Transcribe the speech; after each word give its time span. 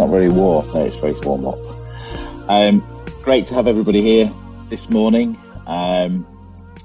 not 0.00 0.08
very 0.08 0.30
warm. 0.30 0.66
No, 0.72 0.86
it's 0.86 0.96
very 0.96 1.12
warm 1.20 1.46
up. 1.46 1.58
Um, 2.48 2.82
great 3.22 3.46
to 3.48 3.54
have 3.54 3.66
everybody 3.66 4.00
here 4.00 4.32
this 4.70 4.88
morning. 4.88 5.38
Um, 5.66 6.26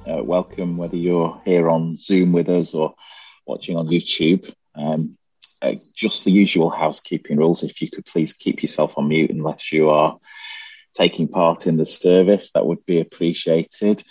uh, 0.05 0.21
welcome, 0.21 0.75
whether 0.75 0.98
you're 0.98 1.41
here 1.45 1.70
on 1.70 1.95
Zoom 1.95 2.34
with 2.34 2.49
us 2.49 2.73
or 2.73 2.93
watching 3.45 3.77
on 3.77 3.88
YouTube. 3.88 4.54
Um, 4.75 5.17
uh, 5.62 5.75
just 5.93 6.25
the 6.25 6.31
usual 6.31 6.70
housekeeping 6.70 7.38
rules. 7.38 7.63
If 7.63 7.81
you 7.81 7.90
could 7.90 8.05
please 8.05 8.34
keep 8.34 8.62
yourself 8.62 8.98
on 8.98 9.07
mute 9.07 9.32
unless 9.32 9.71
you 9.71 9.91
are 9.91 10.20
taking 10.93 11.29
part 11.29 11.68
in 11.68 11.77
the 11.77 11.85
service, 11.85 12.52
that 12.52 12.66
would 12.66 12.85
be 12.85 12.99
appreciated. 12.99 14.04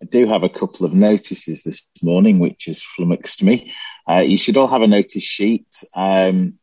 I 0.00 0.04
do 0.04 0.28
have 0.28 0.44
a 0.44 0.48
couple 0.48 0.86
of 0.86 0.94
notices 0.94 1.64
this 1.64 1.82
morning, 2.04 2.38
which 2.38 2.66
has 2.66 2.84
flummoxed 2.84 3.42
me. 3.42 3.72
Uh, 4.08 4.20
you 4.20 4.36
should 4.36 4.56
all 4.56 4.68
have 4.68 4.82
a 4.82 4.86
notice 4.86 5.24
sheet 5.24 5.66
um, 5.92 6.60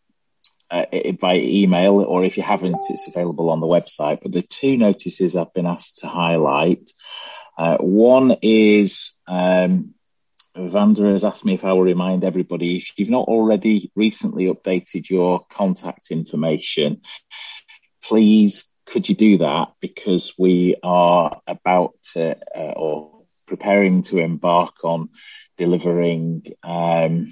uh, 0.72 1.12
by 1.20 1.36
email, 1.36 2.00
or 2.00 2.24
if 2.24 2.38
you 2.38 2.44
haven't, 2.44 2.78
it's 2.90 3.08
available 3.08 3.50
on 3.50 3.60
the 3.60 3.68
website. 3.68 4.20
But 4.22 4.32
the 4.32 4.42
two 4.42 4.78
notices 4.78 5.36
I've 5.36 5.54
been 5.54 5.66
asked 5.66 6.00
to 6.00 6.08
highlight. 6.08 6.90
Uh, 7.58 7.78
one 7.78 8.38
is 8.42 9.14
um, 9.28 9.94
Vanda 10.56 11.12
has 11.12 11.24
asked 11.24 11.46
me 11.46 11.54
if 11.54 11.64
I 11.64 11.74
will 11.74 11.82
remind 11.82 12.24
everybody 12.24 12.78
if 12.78 12.92
you've 12.98 13.10
not 13.10 13.28
already 13.28 13.92
recently 13.96 14.46
updated 14.46 15.10
your 15.10 15.46
contact 15.50 16.12
information, 16.12 17.02
please 18.04 18.66
could 18.86 19.08
you 19.08 19.16
do 19.16 19.38
that 19.38 19.70
because 19.80 20.34
we 20.38 20.76
are 20.84 21.42
about 21.48 21.94
to, 22.14 22.36
uh, 22.56 22.74
or 22.76 23.24
preparing 23.48 24.04
to 24.04 24.18
embark 24.18 24.84
on 24.84 25.10
delivering 25.58 26.44
um, 26.64 27.32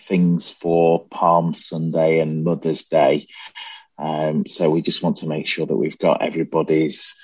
things 0.00 0.50
for 0.50 1.06
Palm 1.06 1.54
Sunday 1.54 2.20
and 2.20 2.44
Mother's 2.44 2.84
Day. 2.84 3.26
Um, 3.98 4.46
so 4.46 4.70
we 4.70 4.82
just 4.82 5.02
want 5.02 5.18
to 5.18 5.28
make 5.28 5.46
sure 5.46 5.66
that 5.66 5.76
we've 5.76 5.98
got 5.98 6.22
everybody's 6.22 7.14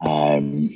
um, 0.00 0.70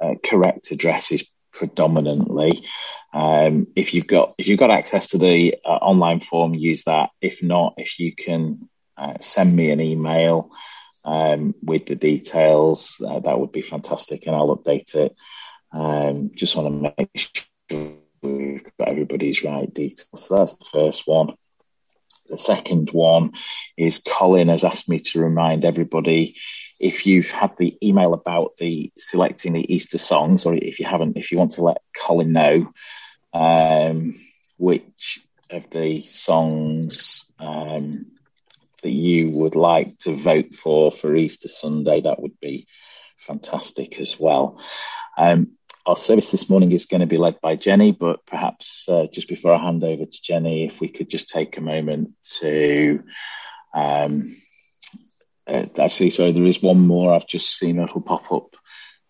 uh, 0.00 0.14
correct 0.24 0.70
addresses 0.70 1.30
predominantly. 1.52 2.64
Um, 3.12 3.66
if 3.76 3.92
you've 3.92 4.06
got 4.06 4.34
if 4.38 4.48
you've 4.48 4.58
got 4.58 4.70
access 4.70 5.10
to 5.10 5.18
the 5.18 5.56
uh, 5.64 5.68
online 5.68 6.20
form, 6.20 6.54
use 6.54 6.84
that. 6.84 7.10
If 7.20 7.42
not, 7.42 7.74
if 7.76 7.98
you 7.98 8.14
can 8.14 8.68
uh, 8.96 9.14
send 9.20 9.54
me 9.54 9.70
an 9.70 9.80
email 9.80 10.50
um, 11.04 11.54
with 11.62 11.86
the 11.86 11.96
details, 11.96 13.00
uh, 13.06 13.20
that 13.20 13.38
would 13.38 13.52
be 13.52 13.62
fantastic, 13.62 14.26
and 14.26 14.34
I'll 14.34 14.56
update 14.56 14.94
it. 14.94 15.14
Um, 15.72 16.30
just 16.34 16.56
want 16.56 16.68
to 16.68 16.94
make 16.98 17.10
sure 17.70 17.92
we've 18.22 18.64
got 18.78 18.88
everybody's 18.88 19.44
right 19.44 19.72
details. 19.72 20.08
So 20.14 20.36
that's 20.36 20.56
the 20.56 20.66
first 20.66 21.06
one. 21.06 21.34
The 22.28 22.38
second 22.38 22.90
one 22.90 23.32
is 23.76 24.02
Colin 24.06 24.48
has 24.48 24.64
asked 24.64 24.88
me 24.88 25.00
to 25.00 25.20
remind 25.20 25.64
everybody 25.64 26.36
if 26.78 27.06
you've 27.06 27.30
had 27.30 27.56
the 27.58 27.76
email 27.82 28.14
about 28.14 28.56
the 28.58 28.92
selecting 28.96 29.52
the 29.52 29.74
Easter 29.74 29.98
songs, 29.98 30.46
or 30.46 30.54
if 30.54 30.80
you 30.80 30.86
haven't, 30.86 31.16
if 31.16 31.30
you 31.30 31.38
want 31.38 31.52
to 31.52 31.62
let 31.62 31.82
Colin 31.96 32.32
know 32.32 32.72
um, 33.32 34.14
which 34.56 35.20
of 35.50 35.68
the 35.70 36.02
songs 36.02 37.30
um, 37.38 38.06
that 38.82 38.90
you 38.90 39.30
would 39.30 39.54
like 39.54 39.98
to 39.98 40.16
vote 40.16 40.54
for 40.54 40.90
for 40.90 41.14
Easter 41.14 41.48
Sunday, 41.48 42.00
that 42.00 42.20
would 42.20 42.38
be 42.40 42.66
fantastic 43.18 44.00
as 44.00 44.18
well. 44.18 44.60
Um, 45.16 45.52
our 45.84 45.96
service 45.96 46.30
this 46.30 46.48
morning 46.48 46.72
is 46.72 46.86
going 46.86 47.00
to 47.00 47.06
be 47.06 47.18
led 47.18 47.40
by 47.40 47.56
Jenny, 47.56 47.92
but 47.92 48.24
perhaps 48.26 48.88
uh, 48.88 49.06
just 49.12 49.28
before 49.28 49.52
I 49.52 49.62
hand 49.62 49.82
over 49.82 50.04
to 50.04 50.22
Jenny, 50.22 50.66
if 50.66 50.80
we 50.80 50.88
could 50.88 51.10
just 51.10 51.28
take 51.28 51.56
a 51.56 51.60
moment 51.60 52.10
to. 52.40 53.02
Um, 53.74 54.36
uh, 55.46 55.66
actually, 55.78 56.10
sorry, 56.10 56.32
there 56.32 56.46
is 56.46 56.62
one 56.62 56.86
more. 56.86 57.12
I've 57.12 57.26
just 57.26 57.58
seen 57.58 57.80
it'll 57.80 58.00
pop 58.00 58.30
up. 58.30 58.56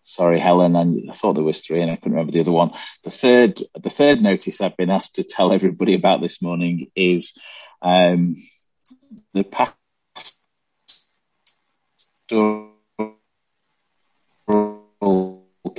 Sorry, 0.01 0.39
Helen, 0.39 0.75
and 0.75 1.09
I 1.09 1.13
thought 1.13 1.33
there 1.33 1.43
was 1.43 1.61
three, 1.61 1.81
and 1.81 1.91
I 1.91 1.95
couldn't 1.95 2.13
remember 2.13 2.33
the 2.33 2.41
other 2.41 2.51
one. 2.51 2.73
The 3.03 3.11
third, 3.11 3.63
the 3.79 3.89
third 3.89 4.21
notice 4.21 4.59
I've 4.59 4.75
been 4.75 4.89
asked 4.89 5.15
to 5.15 5.23
tell 5.23 5.53
everybody 5.53 5.93
about 5.93 6.21
this 6.21 6.41
morning 6.41 6.91
is 6.95 7.33
um, 7.81 8.35
the 9.33 9.43
past 9.43 9.75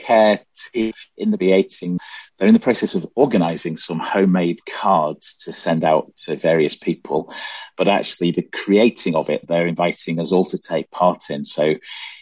care 0.05 0.41
team 0.73 0.93
in 1.17 1.31
the 1.31 1.39
B18, 1.39 1.99
they're 2.39 2.49
in 2.49 2.55
the 2.55 2.61
process 2.61 2.95
of 2.95 3.07
organising 3.15 3.77
some 3.77 3.99
homemade 3.99 4.61
cards 4.67 5.37
to 5.45 5.53
send 5.53 5.85
out 5.85 6.13
to 6.25 6.37
various 6.37 6.75
people. 6.75 7.33
But 7.77 7.89
actually, 7.89 8.33
the 8.33 8.43
creating 8.43 9.15
of 9.15 9.31
it, 9.31 9.47
they're 9.47 9.67
inviting 9.67 10.21
us 10.21 10.33
all 10.33 10.45
to 10.47 10.59
take 10.59 10.91
part 10.91 11.31
in. 11.31 11.45
So 11.45 11.75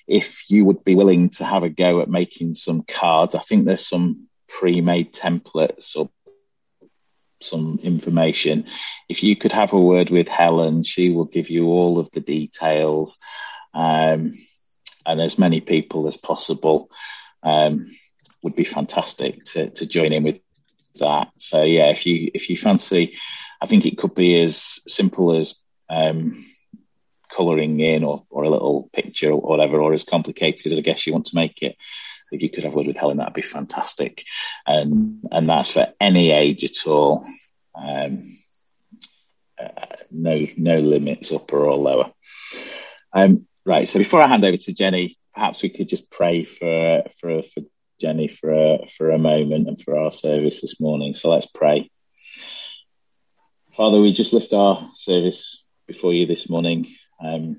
if 0.07 0.51
you 0.51 0.65
would 0.65 0.85
be 0.85 0.95
willing 0.95 1.31
to 1.31 1.45
have 1.45 1.63
a 1.63 1.69
go 1.69 2.01
at 2.01 2.09
making 2.09 2.55
some 2.55 2.83
cards, 2.83 3.35
I 3.35 3.41
think 3.41 3.65
there's 3.65 3.87
some 3.87 4.29
pre-made 4.49 5.13
templates 5.13 5.97
or 5.97 6.11
some 7.41 7.81
information. 7.83 8.67
If 9.09 9.23
you 9.25 9.35
could 9.37 9.53
have 9.53 9.73
a 9.73 9.81
word 9.81 10.11
with 10.11 10.29
Helen, 10.29 10.85
she 10.85 11.11
will 11.11 11.25
give 11.25 11.51
you 11.51 11.67
all 11.67 11.99
of 11.99 12.11
the 12.13 12.21
details 12.21 13.19
um, 13.75 14.35
and 15.05 15.21
as 15.21 15.39
many 15.39 15.61
people 15.61 16.07
as 16.07 16.17
possible 16.17 16.91
um, 17.43 17.87
would 18.43 18.57
be 18.57 18.65
fantastic 18.65 19.45
to, 19.47 19.71
to 19.71 19.87
join 19.87 20.13
in 20.13 20.25
with 20.25 20.41
that. 20.97 21.29
So 21.39 21.63
yeah, 21.63 21.91
if 21.91 22.07
you 22.07 22.31
if 22.35 22.51
you 22.51 22.57
fancy, 22.57 23.17
I 23.61 23.67
think 23.67 23.87
it 23.87 23.99
could 23.99 24.15
be 24.15 24.41
as 24.43 24.81
simple 24.87 25.39
as 25.39 25.55
um, 25.89 26.45
colouring 27.31 27.81
in 27.81 28.05
or, 28.05 28.25
or 28.31 28.45
a 28.45 28.51
little 28.51 28.91
picture 28.93 29.31
or 29.31 29.41
whatever, 29.41 29.81
or 29.81 29.95
as 29.95 30.05
complicated 30.05 30.73
as 30.73 30.79
I 30.79 30.83
guess 30.83 31.07
you 31.07 31.13
want 31.13 31.27
to 31.27 31.37
make 31.37 31.63
it. 31.63 31.77
So 32.27 32.37
if 32.37 32.43
you 32.43 32.51
could 32.51 32.65
have 32.65 32.73
a 32.73 32.77
word 32.77 32.87
with 32.87 32.97
Helen, 32.97 33.19
that'd 33.19 33.35
be 33.35 33.43
fantastic. 33.43 34.25
And 34.67 35.21
and 35.31 35.47
that's 35.47 35.71
for 35.71 35.89
any 36.01 36.31
age 36.33 36.65
at 36.65 36.87
all. 36.87 37.27
Um, 37.75 38.37
uh, 39.61 39.87
no 40.11 40.47
no 40.57 40.79
limits 40.79 41.33
upper 41.33 41.65
or 41.65 41.77
lower. 41.77 42.13
Um, 43.13 43.47
right. 43.65 43.89
So 43.89 43.99
before 43.99 44.23
I 44.23 44.29
hand 44.29 44.45
over 44.45 44.57
to 44.57 44.73
Jenny, 44.73 45.19
perhaps 45.35 45.63
we 45.63 45.71
could 45.71 45.89
just 45.89 46.11
pray 46.11 46.45
for 46.45 47.05
for 47.21 47.43
for 47.43 47.63
Jenny 48.01 48.29
for 48.29 48.53
a, 48.53 48.87
for 48.89 49.11
a 49.11 49.19
moment 49.19 49.69
and 49.69 49.81
for 49.81 49.97
our 49.97 50.11
service 50.11 50.61
this 50.61 50.81
morning. 50.81 51.15
So 51.15 51.31
let's 51.31 51.47
pray. 51.47 51.89
Father, 53.77 54.01
we 54.01 54.13
just 54.13 54.33
lift 54.33 54.53
our 54.53 54.91
service 54.95 55.65
before 55.87 56.13
you 56.13 56.27
this 56.27 56.51
morning. 56.51 56.87
Um, 57.23 57.59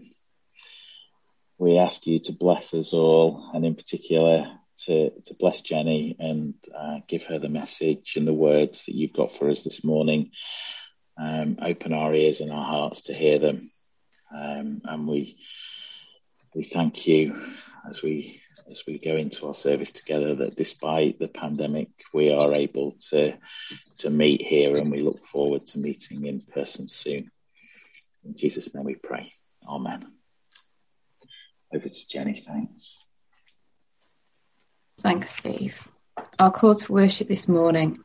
we 1.58 1.78
ask 1.78 2.06
you 2.06 2.20
to 2.20 2.34
bless 2.34 2.74
us 2.74 2.92
all, 2.94 3.52
and 3.54 3.66
in 3.66 3.76
particular 3.76 4.48
to, 4.86 5.12
to 5.12 5.34
bless 5.40 5.62
Jenny 5.62 6.16
and 6.20 6.56
uh, 6.78 6.98
give 7.08 7.24
her 7.28 7.40
the 7.40 7.50
message 7.50 8.14
and 8.18 8.28
the 8.28 8.34
words 8.34 8.84
that 8.86 8.96
you've 8.96 9.14
got 9.14 9.32
for 9.32 9.50
us 9.50 9.64
this 9.64 9.84
morning. 9.84 10.32
Um, 11.18 11.58
open 11.62 11.94
our 11.94 12.14
ears 12.14 12.42
and 12.42 12.52
our 12.52 12.66
hearts 12.66 13.04
to 13.04 13.14
hear 13.14 13.40
them. 13.40 13.70
Um, 14.36 14.82
and 14.84 15.08
we 15.08 15.38
we 16.56 16.64
thank 16.64 17.08
you 17.08 17.36
as 17.90 18.02
we 18.02 18.42
as 18.70 18.84
we 18.88 18.98
go 18.98 19.16
into 19.16 19.48
our 19.48 19.54
service 19.54 19.92
together 19.92 20.36
that 20.36 20.56
despite 20.56 21.20
the 21.20 21.28
pandemic 21.28 21.90
we 22.14 22.32
are 22.32 22.54
able 22.54 22.96
to 23.10 23.34
to 23.98 24.10
meet 24.10 24.42
here 24.42 24.76
and 24.76 24.92
we 24.92 25.00
look 25.00 25.26
forward 25.26 25.66
to 25.68 25.80
meeting 25.80 26.26
in 26.26 26.42
person 26.42 26.88
soon. 26.88 27.32
In 28.26 28.36
Jesus' 28.38 28.74
name 28.74 28.86
we 28.86 28.96
pray. 28.96 29.34
Amen. 29.68 30.06
Over 31.74 31.90
to 31.90 32.08
Jenny, 32.08 32.42
thanks. 32.46 33.00
Thanks, 35.00 35.36
Steve. 35.36 35.88
Our 36.40 36.52
call 36.52 36.76
to 36.76 36.92
worship 36.92 37.28
this 37.28 37.48
morning. 37.48 38.00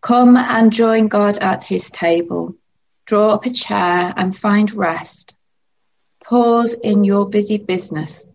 Come 0.00 0.36
and 0.36 0.72
join 0.72 1.08
God 1.08 1.38
at 1.38 1.62
his 1.62 1.90
table. 1.90 2.54
Draw 3.06 3.34
up 3.34 3.46
a 3.46 3.50
chair 3.50 4.12
and 4.16 4.36
find 4.36 4.72
rest 4.72 5.36
Pause 6.28 6.74
in 6.82 7.04
your 7.04 7.26
busy 7.26 7.56
business 7.56 8.26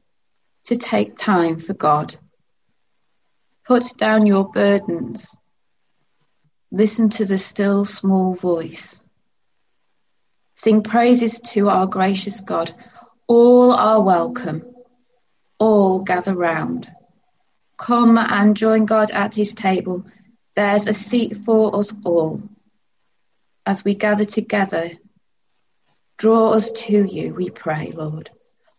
to 0.65 0.75
take 0.75 1.15
time 1.15 1.59
for 1.59 1.75
God. 1.75 2.15
Put 3.67 3.95
down 3.97 4.25
your 4.25 4.49
burdens. 4.49 5.27
Listen 6.71 7.11
to 7.11 7.25
the 7.25 7.37
still 7.37 7.85
small 7.85 8.33
voice. 8.33 9.05
Sing 10.55 10.81
praises 10.81 11.39
to 11.51 11.69
our 11.69 11.85
gracious 11.85 12.41
God. 12.41 12.73
All 13.27 13.71
are 13.71 14.01
welcome. 14.01 14.63
All 15.59 15.99
gather 15.99 16.33
round. 16.33 16.91
Come 17.77 18.17
and 18.17 18.57
join 18.57 18.87
God 18.87 19.11
at 19.11 19.35
his 19.35 19.53
table. 19.53 20.03
There's 20.55 20.87
a 20.87 20.95
seat 20.95 21.37
for 21.37 21.75
us 21.75 21.93
all. 22.03 22.41
As 23.67 23.85
we 23.85 23.93
gather 23.93 24.25
together 24.25 24.93
Draw 26.23 26.51
us 26.51 26.71
to 26.71 27.03
you, 27.03 27.33
we 27.33 27.49
pray, 27.49 27.91
Lord. 27.93 28.29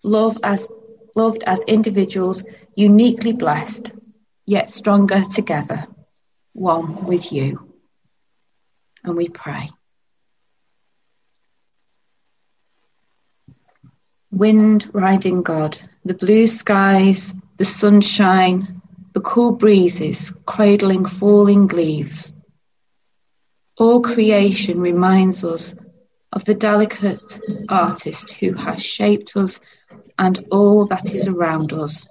Love 0.02 0.38
as, 0.42 0.66
loved 1.14 1.44
as 1.46 1.62
individuals, 1.68 2.42
uniquely 2.74 3.34
blessed, 3.34 3.92
yet 4.46 4.70
stronger 4.70 5.20
together, 5.20 5.86
one 6.54 7.04
with 7.04 7.32
you. 7.32 7.70
And 9.04 9.14
we 9.14 9.28
pray. 9.28 9.68
wind 14.30 14.88
riding 14.94 15.42
God, 15.42 15.76
the 16.02 16.14
blue 16.14 16.46
skies, 16.46 17.34
the 17.58 17.66
sunshine, 17.66 18.80
the 19.12 19.20
cool 19.20 19.52
breezes 19.52 20.32
cradling 20.46 21.04
falling 21.04 21.66
leaves. 21.68 22.32
All 23.76 24.00
creation 24.00 24.80
reminds 24.80 25.44
us 25.44 25.74
of 26.34 26.44
the 26.44 26.54
delicate 26.54 27.40
artist 27.68 28.32
who 28.32 28.54
has 28.54 28.82
shaped 28.82 29.36
us 29.36 29.60
and 30.18 30.46
all 30.50 30.84
that 30.86 31.14
is 31.14 31.28
around 31.28 31.72
us. 31.72 32.08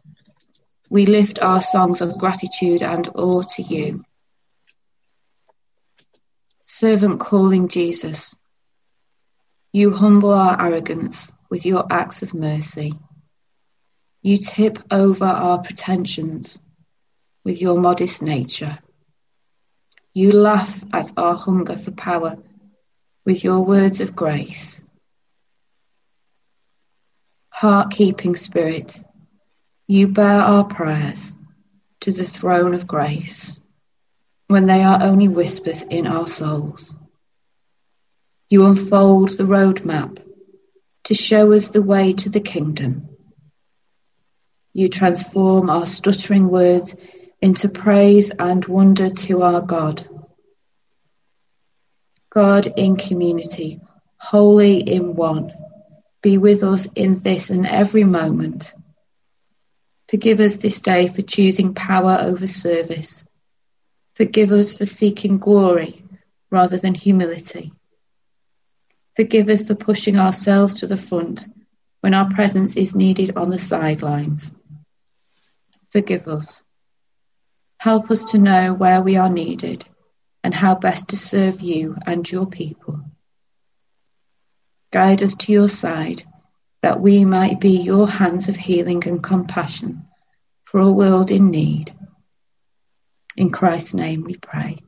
We 0.90 1.06
lift 1.06 1.40
our 1.40 1.62
songs 1.62 2.00
of 2.00 2.18
gratitude 2.18 2.84
and 2.84 3.08
awe 3.14 3.42
to 3.42 3.62
you. 3.62 4.06
Servant 6.66 7.20
calling 7.20 7.68
Jesus, 7.68 8.36
you 9.74 9.92
humble 9.92 10.32
our 10.32 10.60
arrogance 10.68 11.32
with 11.50 11.66
your 11.66 11.86
acts 11.92 12.22
of 12.22 12.34
mercy. 12.34 12.94
You 14.22 14.38
tip 14.38 14.80
over 14.90 15.26
our 15.26 15.62
pretensions 15.62 16.62
with 17.44 17.62
your 17.62 17.78
modest 17.78 18.22
nature. 18.22 18.80
You 20.14 20.32
laugh 20.32 20.82
at 20.94 21.12
our 21.18 21.36
hunger 21.36 21.76
for 21.76 21.92
power 21.92 22.38
with 23.26 23.44
your 23.44 23.62
words 23.62 24.02
of 24.02 24.16
grace. 24.16 24.84
Heart 27.50 27.92
keeping 27.92 28.36
spirit, 28.36 29.00
you 29.88 30.08
bear 30.08 30.42
our 30.42 30.66
prayers 30.66 31.36
to 32.02 32.12
the 32.12 32.26
throne 32.26 32.74
of 32.74 32.88
grace 32.88 33.60
when 34.48 34.66
they 34.66 34.84
are 34.84 35.02
only 35.02 35.28
whispers 35.28 35.82
in 35.82 36.06
our 36.06 36.28
souls. 36.28 36.94
You 38.50 38.66
unfold 38.66 39.30
the 39.30 39.46
roadmap 39.46 40.20
to 41.06 41.14
show 41.14 41.54
us 41.54 41.70
the 41.70 41.82
way 41.82 42.14
to 42.14 42.30
the 42.30 42.40
kingdom. 42.40 43.10
You 44.74 44.90
transform 44.90 45.70
our 45.70 45.86
stuttering 45.86 46.50
words 46.50 46.96
into 47.42 47.70
praise 47.70 48.32
and 48.32 48.66
wonder 48.66 49.10
to 49.10 49.42
our 49.44 49.62
God. 49.62 50.08
God 52.34 52.68
in 52.78 52.96
community, 52.96 53.80
holy 54.18 54.80
in 54.80 55.16
one, 55.16 55.54
be 56.22 56.38
with 56.38 56.64
us 56.64 56.88
in 56.96 57.20
this 57.20 57.50
and 57.50 57.68
every 57.68 58.04
moment. 58.04 58.74
Forgive 60.10 60.40
us 60.40 60.56
this 60.58 60.82
day 60.82 61.08
for 61.08 61.22
choosing 61.22 61.74
power 61.74 62.18
over 62.22 62.48
service. 62.48 63.26
Forgive 64.16 64.52
us 64.52 64.76
for 64.78 64.86
seeking 64.86 65.38
glory 65.38 66.04
rather 66.50 66.78
than 66.78 66.96
humility. 66.96 67.72
Forgive 69.16 69.50
us 69.50 69.68
for 69.68 69.76
pushing 69.76 70.18
ourselves 70.18 70.76
to 70.76 70.88
the 70.88 70.98
front 70.98 71.46
when 72.02 72.14
our 72.14 72.30
presence 72.34 72.76
is 72.76 72.96
needed 72.96 73.38
on 73.38 73.50
the 73.50 73.60
sidelines. 73.60 74.56
Forgive 75.92 76.28
us 76.28 76.64
Help 77.84 78.12
us 78.12 78.24
to 78.32 78.38
know 78.38 78.74
where 78.74 79.02
we 79.02 79.18
are 79.18 79.28
needed 79.28 79.86
and 80.44 80.54
how 80.54 80.76
best 80.76 81.10
to 81.10 81.18
serve 81.18 81.62
you 81.62 81.96
and 82.06 82.30
your 82.30 82.46
people. 82.46 83.00
Guide 84.92 85.24
us 85.24 85.36
to 85.36 85.52
your 85.52 85.70
side 85.70 86.24
that 86.82 87.00
we 87.00 87.24
might 87.24 87.60
be 87.60 87.78
your 87.78 88.08
hands 88.08 88.50
of 88.50 88.56
healing 88.56 89.08
and 89.08 89.24
compassion 89.24 90.06
for 90.66 90.82
a 90.82 90.92
world 90.92 91.32
in 91.32 91.50
need. 91.50 91.96
In 93.38 93.50
Christ's 93.50 93.94
name 93.94 94.24
we 94.24 94.36
pray. 94.36 94.80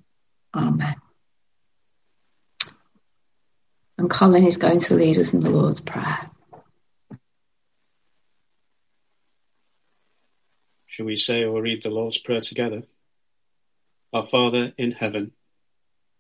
Amen. 0.54 0.96
And 3.98 4.10
Colin 4.10 4.46
is 4.46 4.58
going 4.58 4.80
to 4.80 4.96
lead 4.96 5.18
us 5.18 5.34
in 5.34 5.40
the 5.40 5.50
Lord's 5.50 5.80
Prayer. 5.80 6.30
Shall 10.86 11.06
we 11.06 11.16
say 11.16 11.44
or 11.44 11.62
read 11.62 11.84
the 11.84 11.90
Lord's 11.90 12.18
Prayer 12.18 12.42
together? 12.42 12.84
Our 14.14 14.24
Father 14.24 14.74
in 14.78 14.92
heaven, 14.92 15.32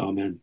Amen. 0.00 0.40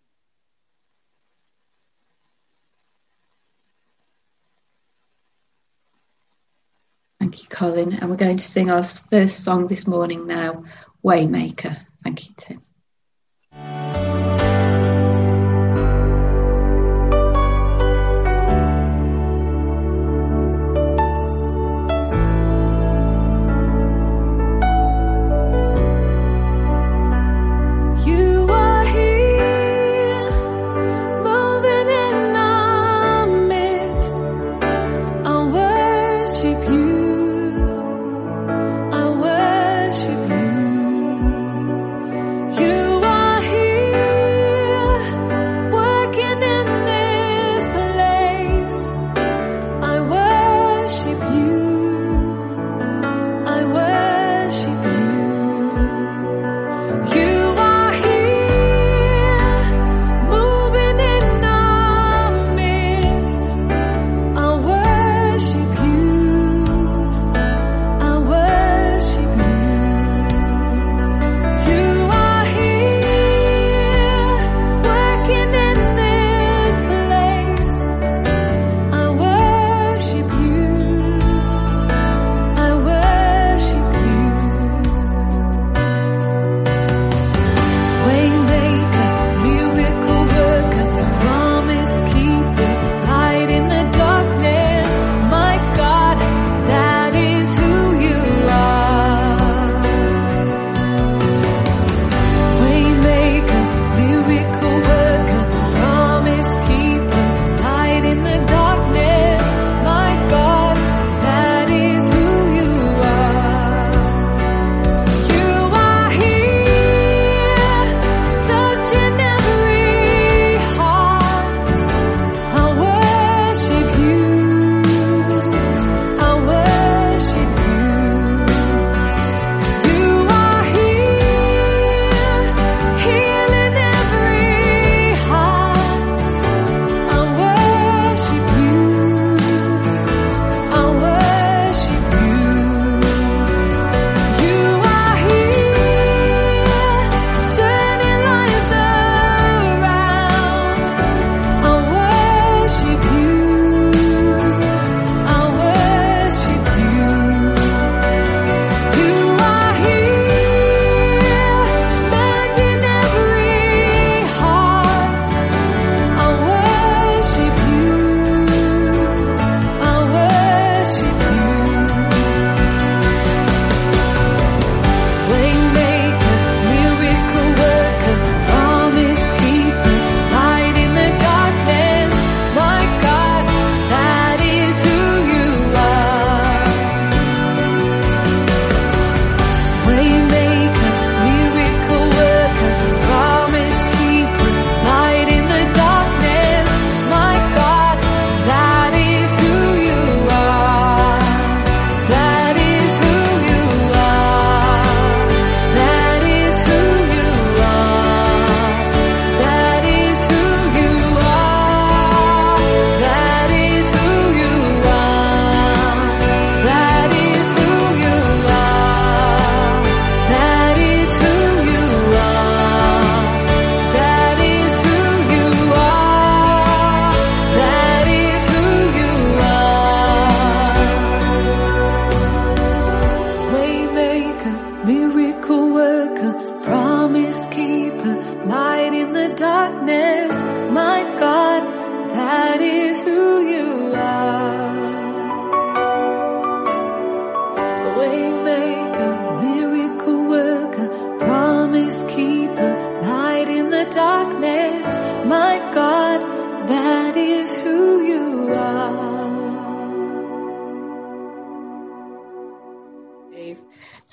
Thank 7.20 7.42
you, 7.42 7.50
Colin. 7.50 7.94
And 7.94 8.10
we're 8.10 8.18
going 8.18 8.38
to 8.38 8.44
sing 8.44 8.70
our 8.70 8.84
first 8.84 9.44
song 9.44 9.68
this 9.68 9.88
morning 9.88 10.28
now, 10.28 10.66
Waymaker. 11.04 11.76
Thank 12.04 12.28
you, 12.28 12.36
Tim. 12.38 12.67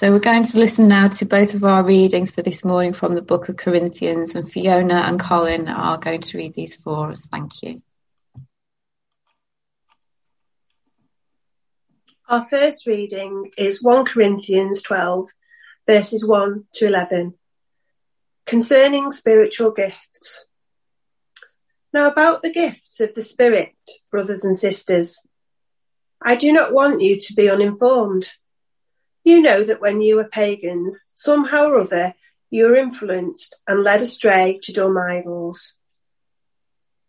So 0.05 0.13
we're 0.13 0.19
going 0.19 0.45
to 0.45 0.59
listen 0.59 0.87
now 0.89 1.09
to 1.09 1.25
both 1.25 1.55
of 1.55 1.65
our 1.65 1.83
readings 1.83 2.31
for 2.31 2.43
this 2.43 2.63
morning 2.63 2.93
from 2.93 3.15
the 3.15 3.23
book 3.23 3.49
of 3.49 3.57
Corinthians, 3.57 4.35
and 4.35 4.53
Fiona 4.53 4.97
and 4.97 5.19
Colin 5.19 5.67
are 5.67 5.97
going 5.97 6.21
to 6.21 6.37
read 6.37 6.53
these 6.53 6.77
for 6.77 7.13
us. 7.13 7.23
Thank 7.23 7.63
you. 7.63 7.81
Our 12.29 12.45
first 12.45 12.87
reading 12.87 13.53
is 13.57 13.83
1 13.83 14.05
Corinthians 14.05 14.83
12, 14.83 15.31
verses 15.89 16.29
1 16.29 16.65
to 16.75 16.87
11, 16.87 17.33
concerning 18.45 19.11
spiritual 19.11 19.71
gifts. 19.71 20.45
Now, 21.95 22.11
about 22.11 22.43
the 22.43 22.53
gifts 22.53 23.01
of 23.01 23.15
the 23.15 23.23
Spirit, 23.23 23.73
brothers 24.11 24.45
and 24.45 24.55
sisters, 24.55 25.27
I 26.21 26.37
do 26.37 26.53
not 26.53 26.75
want 26.75 27.01
you 27.01 27.19
to 27.19 27.33
be 27.33 27.49
uninformed. 27.49 28.31
You 29.25 29.41
know 29.41 29.65
that 29.65 29.81
when 29.81 30.03
you 30.03 30.17
were 30.17 30.25
pagans, 30.25 31.11
somehow 31.15 31.65
or 31.69 31.81
other, 31.81 32.15
you 32.51 32.67
were 32.67 32.77
influenced 32.77 33.57
and 33.67 33.83
led 33.83 34.03
astray 34.03 34.61
to 34.63 34.73
dumb 34.73 34.97
idols. 34.99 35.75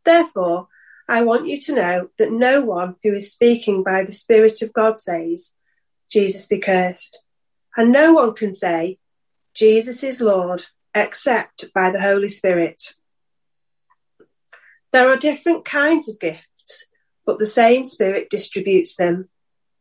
Therefore, 0.05 0.69
I 1.07 1.23
want 1.23 1.47
you 1.47 1.59
to 1.61 1.75
know 1.75 2.09
that 2.17 2.31
no 2.31 2.61
one 2.61 2.95
who 3.03 3.13
is 3.13 3.31
speaking 3.31 3.83
by 3.83 4.03
the 4.03 4.11
Spirit 4.11 4.61
of 4.61 4.73
God 4.73 4.97
says, 4.97 5.53
Jesus 6.09 6.45
be 6.45 6.59
cursed. 6.59 7.21
And 7.75 7.91
no 7.91 8.13
one 8.13 8.33
can 8.33 8.53
say, 8.53 8.97
Jesus 9.53 10.03
is 10.03 10.21
Lord, 10.21 10.63
except 10.95 11.65
by 11.73 11.91
the 11.91 12.01
Holy 12.01 12.29
Spirit. 12.29 12.93
There 14.93 15.09
are 15.09 15.17
different 15.17 15.65
kinds 15.65 16.07
of 16.07 16.19
gifts, 16.19 16.85
but 17.25 17.37
the 17.37 17.45
same 17.45 17.83
Spirit 17.83 18.29
distributes 18.29 18.95
them. 18.95 19.29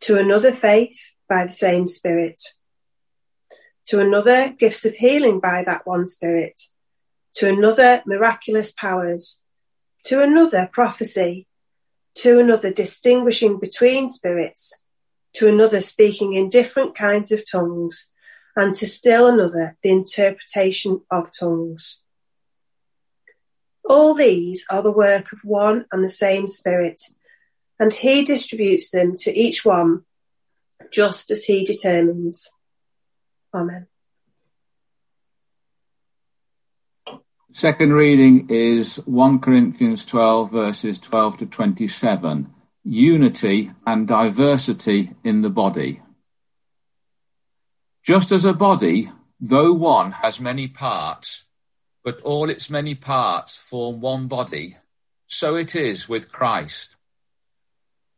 to 0.00 0.18
another 0.18 0.52
faith, 0.52 1.14
by 1.28 1.46
the 1.46 1.52
same 1.52 1.88
Spirit, 1.88 2.42
to 3.86 4.00
another 4.00 4.50
gifts 4.50 4.84
of 4.84 4.94
healing 4.94 5.40
by 5.40 5.62
that 5.64 5.86
one 5.86 6.06
Spirit, 6.06 6.60
to 7.34 7.48
another 7.48 8.02
miraculous 8.06 8.72
powers, 8.72 9.40
to 10.04 10.22
another 10.22 10.68
prophecy, 10.72 11.46
to 12.14 12.38
another 12.40 12.72
distinguishing 12.72 13.58
between 13.58 14.10
spirits, 14.10 14.74
to 15.34 15.48
another 15.48 15.80
speaking 15.80 16.34
in 16.34 16.48
different 16.48 16.96
kinds 16.96 17.30
of 17.30 17.48
tongues, 17.50 18.10
and 18.56 18.74
to 18.74 18.86
still 18.86 19.26
another 19.26 19.76
the 19.82 19.90
interpretation 19.90 21.00
of 21.10 21.30
tongues. 21.38 22.00
All 23.88 24.14
these 24.14 24.66
are 24.70 24.82
the 24.82 24.92
work 24.92 25.32
of 25.32 25.38
one 25.44 25.86
and 25.92 26.04
the 26.04 26.10
same 26.10 26.48
Spirit, 26.48 27.02
and 27.78 27.92
he 27.92 28.24
distributes 28.24 28.90
them 28.90 29.16
to 29.18 29.36
each 29.36 29.64
one 29.64 30.04
just 30.92 31.30
as 31.30 31.44
he 31.44 31.64
determines. 31.64 32.48
Amen. 33.54 33.86
Second 37.52 37.92
reading 37.92 38.50
is 38.50 38.96
1 39.06 39.40
Corinthians 39.40 40.04
12, 40.04 40.50
verses 40.50 40.98
12 41.00 41.38
to 41.38 41.46
27 41.46 42.54
unity 42.84 43.72
and 43.86 44.06
diversity 44.06 45.14
in 45.24 45.42
the 45.42 45.50
body. 45.50 46.00
Just 48.04 48.32
as 48.32 48.44
a 48.44 48.54
body, 48.54 49.10
though 49.40 49.72
one 49.72 50.12
has 50.12 50.40
many 50.40 50.68
parts, 50.68 51.44
but 52.04 52.20
all 52.22 52.48
its 52.48 52.70
many 52.70 52.94
parts 52.94 53.56
form 53.56 54.00
one 54.00 54.28
body, 54.28 54.76
so 55.26 55.56
it 55.56 55.74
is 55.74 56.08
with 56.08 56.32
Christ. 56.32 56.96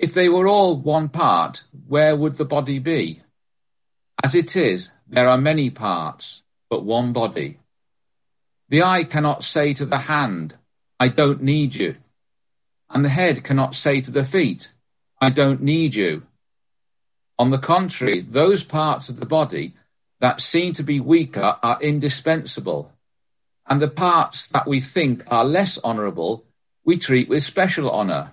If 0.00 0.14
they 0.14 0.28
were 0.28 0.48
all 0.48 0.76
one 0.76 1.08
part, 1.10 1.64
where 1.86 2.16
would 2.16 2.36
the 2.36 2.44
body 2.56 2.78
be? 2.78 3.22
As 4.24 4.34
it 4.34 4.56
is, 4.56 4.90
there 5.06 5.28
are 5.28 5.38
many 5.38 5.70
parts, 5.70 6.42
but 6.70 6.84
one 6.84 7.12
body. 7.12 7.58
The 8.70 8.82
eye 8.82 9.04
cannot 9.04 9.44
say 9.44 9.74
to 9.74 9.84
the 9.84 9.98
hand, 9.98 10.54
I 10.98 11.08
don't 11.08 11.42
need 11.42 11.74
you 11.74 11.96
and 12.90 13.04
the 13.04 13.10
head 13.10 13.44
cannot 13.44 13.74
say 13.74 14.00
to 14.00 14.10
the 14.10 14.24
feet, 14.24 14.72
I 15.20 15.30
don't 15.30 15.62
need 15.62 15.94
you. 15.94 16.24
On 17.38 17.50
the 17.50 17.58
contrary, 17.58 18.20
those 18.20 18.64
parts 18.64 19.08
of 19.08 19.20
the 19.20 19.26
body 19.26 19.74
that 20.18 20.40
seem 20.40 20.74
to 20.74 20.82
be 20.82 21.00
weaker 21.00 21.56
are 21.62 21.80
indispensable, 21.80 22.92
and 23.66 23.80
the 23.80 23.88
parts 23.88 24.48
that 24.48 24.66
we 24.66 24.80
think 24.80 25.24
are 25.28 25.44
less 25.44 25.78
honourable 25.82 26.44
we 26.84 26.98
treat 26.98 27.28
with 27.28 27.44
special 27.44 27.90
honour, 27.90 28.32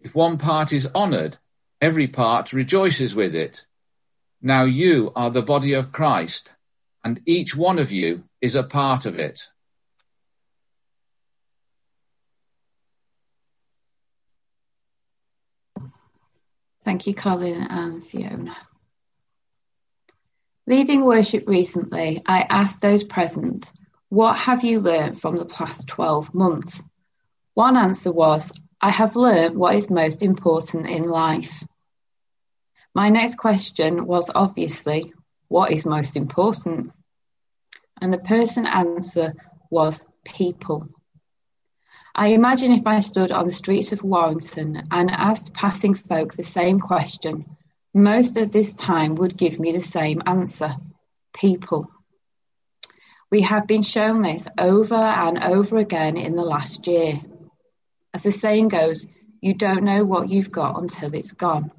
If 0.00 0.14
one 0.14 0.38
part 0.38 0.72
is 0.72 0.88
honoured, 0.94 1.36
every 1.80 2.06
part 2.06 2.52
rejoices 2.52 3.14
with 3.14 3.34
it. 3.34 3.66
Now 4.40 4.64
you 4.64 5.12
are 5.14 5.30
the 5.30 5.42
body 5.42 5.74
of 5.74 5.92
Christ, 5.92 6.52
and 7.04 7.20
each 7.26 7.54
one 7.54 7.78
of 7.78 7.92
you 7.92 8.24
is 8.40 8.54
a 8.54 8.62
part 8.62 9.04
of 9.04 9.18
it. 9.18 9.40
Thank 16.82 17.06
you, 17.06 17.14
Colin 17.14 17.66
and 17.68 18.02
Fiona. 18.02 18.56
Leading 20.66 21.04
worship 21.04 21.46
recently, 21.46 22.22
I 22.24 22.46
asked 22.48 22.80
those 22.80 23.04
present, 23.04 23.70
What 24.08 24.36
have 24.38 24.64
you 24.64 24.80
learned 24.80 25.20
from 25.20 25.36
the 25.36 25.44
past 25.44 25.86
12 25.88 26.32
months? 26.32 26.88
One 27.52 27.76
answer 27.76 28.10
was, 28.10 28.50
I 28.80 28.90
have 28.90 29.16
learned 29.16 29.58
what 29.58 29.76
is 29.76 29.90
most 29.90 30.22
important 30.22 30.88
in 30.88 31.04
life. 31.04 31.62
My 32.94 33.10
next 33.10 33.36
question 33.36 34.06
was 34.06 34.30
obviously, 34.34 35.12
What 35.48 35.72
is 35.72 35.84
most 35.84 36.16
important? 36.16 36.92
And 38.00 38.12
the 38.12 38.18
person 38.18 38.66
answer 38.66 39.34
was 39.70 40.04
people. 40.24 40.88
I 42.14 42.28
imagine 42.28 42.72
if 42.72 42.86
I 42.86 43.00
stood 43.00 43.30
on 43.30 43.46
the 43.46 43.52
streets 43.52 43.92
of 43.92 44.02
Warrington 44.02 44.88
and 44.90 45.10
asked 45.10 45.52
passing 45.52 45.94
folk 45.94 46.34
the 46.34 46.42
same 46.42 46.80
question, 46.80 47.44
most 47.92 48.36
of 48.36 48.50
this 48.50 48.74
time 48.74 49.14
would 49.16 49.36
give 49.36 49.60
me 49.60 49.72
the 49.72 49.82
same 49.82 50.22
answer 50.26 50.76
people. 51.34 51.90
We 53.30 53.42
have 53.42 53.66
been 53.66 53.82
shown 53.82 54.22
this 54.22 54.48
over 54.58 54.94
and 54.94 55.38
over 55.38 55.78
again 55.78 56.16
in 56.16 56.34
the 56.34 56.44
last 56.44 56.86
year. 56.86 57.20
As 58.12 58.24
the 58.24 58.30
saying 58.30 58.68
goes, 58.68 59.06
you 59.40 59.54
don't 59.54 59.84
know 59.84 60.04
what 60.04 60.28
you've 60.28 60.50
got 60.50 60.80
until 60.80 61.14
it's 61.14 61.32
gone. 61.32 61.70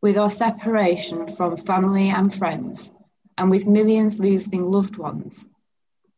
With 0.00 0.16
our 0.16 0.30
separation 0.30 1.26
from 1.26 1.56
family 1.56 2.08
and 2.08 2.34
friends, 2.34 2.90
and 3.36 3.50
with 3.50 3.66
millions 3.66 4.18
losing 4.18 4.64
loved 4.64 4.96
ones, 4.96 5.46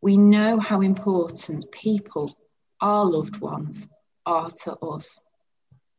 we 0.01 0.17
know 0.17 0.59
how 0.59 0.81
important 0.81 1.71
people, 1.71 2.33
our 2.81 3.05
loved 3.05 3.39
ones, 3.39 3.89
are 4.25 4.51
to 4.65 4.77
us. 4.79 5.21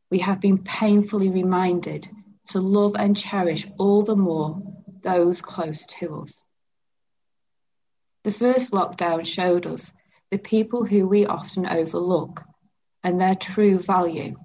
We 0.10 0.20
have 0.20 0.42
been 0.42 0.58
painfully 0.58 1.30
reminded 1.30 2.10
to 2.50 2.60
love 2.60 2.96
and 2.96 3.16
cherish 3.16 3.68
all 3.78 4.02
the 4.02 4.16
more 4.16 4.62
those 5.02 5.42
close 5.42 5.86
to 6.00 6.22
us. 6.22 6.44
The 8.24 8.32
first 8.32 8.72
lockdown 8.72 9.26
showed 9.26 9.66
us 9.68 9.92
the 10.30 10.38
people 10.38 10.86
who 10.86 11.08
we 11.08 11.26
often 11.26 11.66
overlook 11.68 12.44
and 13.04 13.20
their 13.20 13.36
true 13.36 13.78
value, 13.78 14.36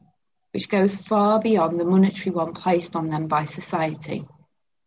which 0.52 0.68
goes 0.68 0.96
far 0.96 1.40
beyond 1.40 1.78
the 1.78 1.84
monetary 1.84 2.34
one 2.34 2.54
placed 2.54 2.96
on 2.96 3.08
them 3.08 3.26
by 3.26 3.44
society. 3.44 4.24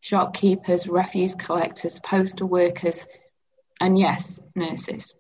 Shopkeepers, 0.02 0.88
refuse 0.88 1.36
collectors, 1.36 2.00
postal 2.00 2.48
workers, 2.48 3.06
and 3.80 3.98
yes, 3.98 4.40
nurses. 4.56 5.14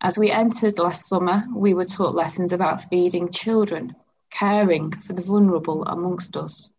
As 0.00 0.18
we 0.18 0.30
entered 0.30 0.78
last 0.78 1.08
summer, 1.08 1.44
we 1.54 1.72
were 1.72 1.86
taught 1.86 2.14
lessons 2.14 2.52
about 2.52 2.84
feeding 2.84 3.30
children, 3.30 3.94
caring 4.30 4.92
for 4.92 5.14
the 5.14 5.22
vulnerable 5.22 5.84
amongst 5.84 6.36
us. 6.36 6.70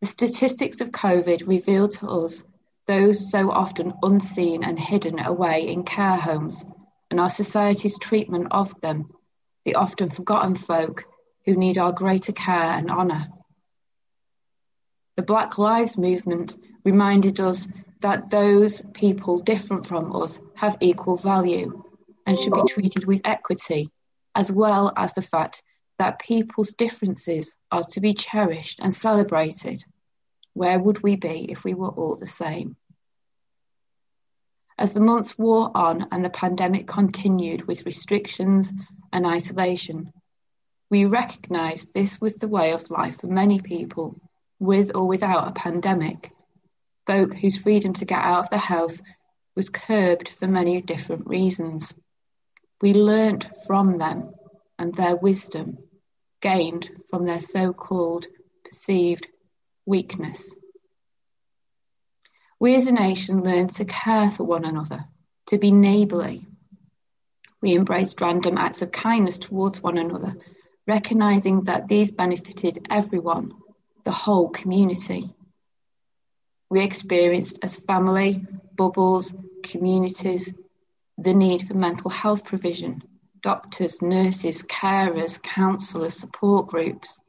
The 0.00 0.06
statistics 0.06 0.80
of 0.80 0.90
COVID 0.90 1.48
revealed 1.48 1.92
to 1.92 2.08
us 2.08 2.44
those 2.86 3.30
so 3.30 3.50
often 3.50 3.94
unseen 4.02 4.62
and 4.62 4.78
hidden 4.78 5.18
away 5.18 5.68
in 5.68 5.82
care 5.82 6.16
homes, 6.16 6.64
and 7.16 7.22
our 7.22 7.30
society's 7.30 7.98
treatment 7.98 8.48
of 8.50 8.78
them, 8.82 9.08
the 9.64 9.76
often 9.76 10.10
forgotten 10.10 10.54
folk 10.54 11.04
who 11.46 11.54
need 11.54 11.78
our 11.78 11.90
greater 11.90 12.32
care 12.32 12.72
and 12.72 12.90
honour. 12.90 13.28
The 15.16 15.22
Black 15.22 15.56
Lives 15.56 15.96
Movement 15.96 16.58
reminded 16.84 17.40
us 17.40 17.66
that 18.02 18.28
those 18.28 18.82
people 18.92 19.38
different 19.38 19.86
from 19.86 20.14
us 20.14 20.38
have 20.56 20.76
equal 20.82 21.16
value 21.16 21.84
and 22.26 22.38
should 22.38 22.52
be 22.52 22.68
treated 22.68 23.06
with 23.06 23.22
equity, 23.24 23.88
as 24.34 24.52
well 24.52 24.92
as 24.94 25.14
the 25.14 25.22
fact 25.22 25.62
that 25.98 26.18
people's 26.18 26.74
differences 26.74 27.56
are 27.72 27.84
to 27.92 28.00
be 28.00 28.12
cherished 28.12 28.78
and 28.78 28.92
celebrated. 28.92 29.82
Where 30.52 30.78
would 30.78 31.02
we 31.02 31.16
be 31.16 31.50
if 31.50 31.64
we 31.64 31.72
were 31.72 31.88
all 31.88 32.14
the 32.14 32.26
same? 32.26 32.76
As 34.78 34.92
the 34.92 35.00
months 35.00 35.38
wore 35.38 35.70
on 35.74 36.08
and 36.12 36.24
the 36.24 36.30
pandemic 36.30 36.86
continued 36.86 37.66
with 37.66 37.86
restrictions 37.86 38.72
and 39.12 39.26
isolation, 39.26 40.12
we 40.90 41.06
recognised 41.06 41.92
this 41.92 42.20
was 42.20 42.36
the 42.36 42.48
way 42.48 42.72
of 42.72 42.90
life 42.90 43.20
for 43.20 43.26
many 43.26 43.60
people, 43.60 44.20
with 44.58 44.94
or 44.94 45.06
without 45.06 45.48
a 45.48 45.52
pandemic. 45.52 46.30
Folk 47.06 47.34
whose 47.34 47.58
freedom 47.58 47.94
to 47.94 48.04
get 48.04 48.18
out 48.18 48.44
of 48.44 48.50
the 48.50 48.58
house 48.58 49.00
was 49.54 49.70
curbed 49.70 50.28
for 50.28 50.46
many 50.46 50.82
different 50.82 51.26
reasons. 51.26 51.94
We 52.82 52.92
learnt 52.92 53.48
from 53.66 53.96
them 53.96 54.34
and 54.78 54.94
their 54.94 55.16
wisdom 55.16 55.78
gained 56.42 56.90
from 57.08 57.24
their 57.24 57.40
so 57.40 57.72
called 57.72 58.26
perceived 58.64 59.26
weakness. 59.86 60.54
We 62.66 62.74
as 62.74 62.88
a 62.88 62.92
nation 62.92 63.44
learned 63.44 63.70
to 63.74 63.84
care 63.84 64.28
for 64.28 64.42
one 64.42 64.64
another, 64.64 65.04
to 65.50 65.56
be 65.56 65.70
neighbourly. 65.70 66.48
We 67.62 67.76
embraced 67.76 68.20
random 68.20 68.58
acts 68.58 68.82
of 68.82 68.90
kindness 68.90 69.38
towards 69.38 69.80
one 69.80 69.98
another, 69.98 70.34
recognising 70.84 71.60
that 71.66 71.86
these 71.86 72.10
benefited 72.10 72.84
everyone, 72.90 73.52
the 74.02 74.10
whole 74.10 74.48
community. 74.48 75.32
We 76.68 76.82
experienced 76.82 77.60
as 77.62 77.78
family, 77.78 78.44
bubbles, 78.74 79.32
communities, 79.62 80.52
the 81.16 81.34
need 81.34 81.68
for 81.68 81.74
mental 81.74 82.10
health 82.10 82.44
provision, 82.44 83.00
doctors, 83.42 84.02
nurses, 84.02 84.64
carers, 84.64 85.40
counsellors, 85.40 86.14
support 86.14 86.66
groups 86.66 87.20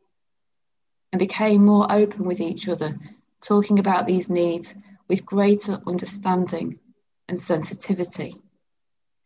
and 1.12 1.20
became 1.20 1.64
more 1.64 1.86
open 1.92 2.24
with 2.24 2.42
each 2.42 2.68
other, 2.68 2.98
talking 3.40 3.78
about 3.78 4.08
these 4.08 4.32
needs 4.32 4.74
with 5.08 5.26
greater 5.26 5.80
understanding 5.88 6.80
and 7.28 7.40
sensitivity. 7.40 8.36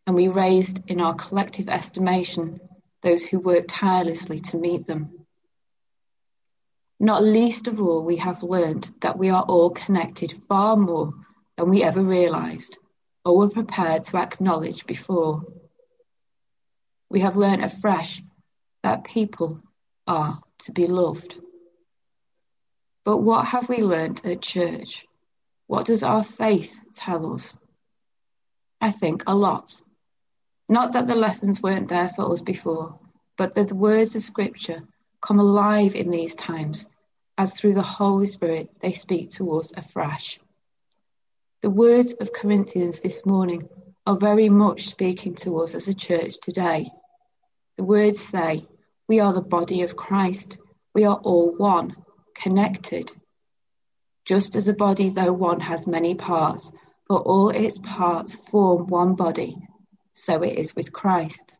And 0.06 0.16
we 0.16 0.28
raised 0.28 0.80
in 0.88 1.00
our 1.00 1.14
collective 1.14 1.68
estimation 1.68 2.60
those 3.02 3.24
who 3.24 3.38
worked 3.38 3.70
tirelessly 3.70 4.40
to 4.40 4.56
meet 4.56 4.86
them. 4.86 5.26
Not 6.98 7.24
least 7.24 7.66
of 7.66 7.80
all, 7.80 8.04
we 8.04 8.16
have 8.16 8.42
learned 8.42 8.90
that 9.00 9.18
we 9.18 9.30
are 9.30 9.42
all 9.42 9.70
connected 9.70 10.32
far 10.48 10.76
more 10.76 11.14
than 11.56 11.68
we 11.68 11.82
ever 11.82 12.02
realised 12.02 12.78
or 13.24 13.36
were 13.36 13.50
prepared 13.50 14.04
to 14.04 14.16
acknowledge 14.16 14.86
before. 14.86 15.42
We 17.10 17.20
have 17.20 17.36
learned 17.36 17.64
afresh 17.64 18.22
that 18.82 19.04
people 19.04 19.60
are 20.06 20.40
to 20.60 20.72
be 20.72 20.86
loved. 20.86 21.36
But 23.04 23.18
what 23.18 23.46
have 23.46 23.68
we 23.68 23.78
learnt 23.78 24.24
at 24.24 24.40
church? 24.40 25.04
What 25.72 25.86
does 25.86 26.02
our 26.02 26.22
faith 26.22 26.78
tell 26.92 27.32
us? 27.32 27.58
I 28.78 28.90
think 28.90 29.22
a 29.26 29.34
lot. 29.34 29.80
Not 30.68 30.92
that 30.92 31.06
the 31.06 31.14
lessons 31.14 31.62
weren't 31.62 31.88
there 31.88 32.10
for 32.10 32.30
us 32.30 32.42
before, 32.42 33.00
but 33.38 33.54
that 33.54 33.70
the 33.70 33.74
words 33.74 34.14
of 34.14 34.22
Scripture 34.22 34.82
come 35.22 35.38
alive 35.38 35.94
in 35.94 36.10
these 36.10 36.34
times 36.34 36.86
as 37.38 37.54
through 37.54 37.72
the 37.72 37.80
Holy 37.80 38.26
Spirit 38.26 38.68
they 38.82 38.92
speak 38.92 39.30
to 39.30 39.50
us 39.58 39.72
afresh. 39.74 40.38
The 41.62 41.70
words 41.70 42.12
of 42.12 42.34
Corinthians 42.34 43.00
this 43.00 43.24
morning 43.24 43.66
are 44.06 44.18
very 44.18 44.50
much 44.50 44.90
speaking 44.90 45.36
to 45.36 45.62
us 45.62 45.74
as 45.74 45.88
a 45.88 45.94
church 45.94 46.38
today. 46.38 46.90
The 47.78 47.84
words 47.84 48.20
say, 48.20 48.68
We 49.08 49.20
are 49.20 49.32
the 49.32 49.40
body 49.40 49.80
of 49.80 49.96
Christ. 49.96 50.58
We 50.94 51.06
are 51.06 51.16
all 51.16 51.56
one 51.56 51.96
connected. 52.34 53.10
Just 54.24 54.56
as 54.56 54.68
a 54.68 54.72
body, 54.72 55.08
though 55.08 55.32
one, 55.32 55.60
has 55.60 55.86
many 55.86 56.14
parts, 56.14 56.70
but 57.08 57.22
all 57.22 57.50
its 57.50 57.78
parts 57.78 58.34
form 58.34 58.86
one 58.86 59.14
body, 59.14 59.56
so 60.14 60.42
it 60.42 60.58
is 60.58 60.76
with 60.76 60.92
Christ. 60.92 61.56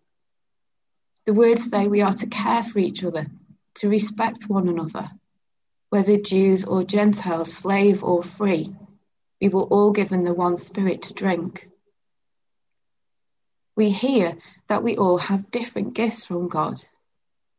The 1.27 1.35
words 1.35 1.69
say 1.69 1.89
we 1.89 2.03
are 2.03 2.13
to 2.13 2.27
care 2.27 2.63
for 2.63 2.79
each 2.79 3.03
other, 3.05 3.27
to 3.77 3.89
respect 3.89 4.49
one 4.49 4.69
another. 4.69 5.11
Whether 5.91 6.17
Jews 6.17 6.65
or 6.65 6.85
Gentiles, 6.85 7.53
slave 7.53 8.03
or 8.03 8.23
free, 8.23 8.75
we 9.41 9.49
were 9.49 9.63
all 9.63 9.91
given 9.91 10.25
the 10.25 10.33
one 10.33 10.57
spirit 10.57 11.03
to 11.03 11.15
drink. 11.15 11.69
We 13.75 13.91
hear 13.91 14.37
that 14.69 14.83
we 14.83 14.97
all 14.97 15.19
have 15.19 15.51
different 15.51 15.95
gifts 15.95 16.25
from 16.25 16.49
God. 16.49 16.83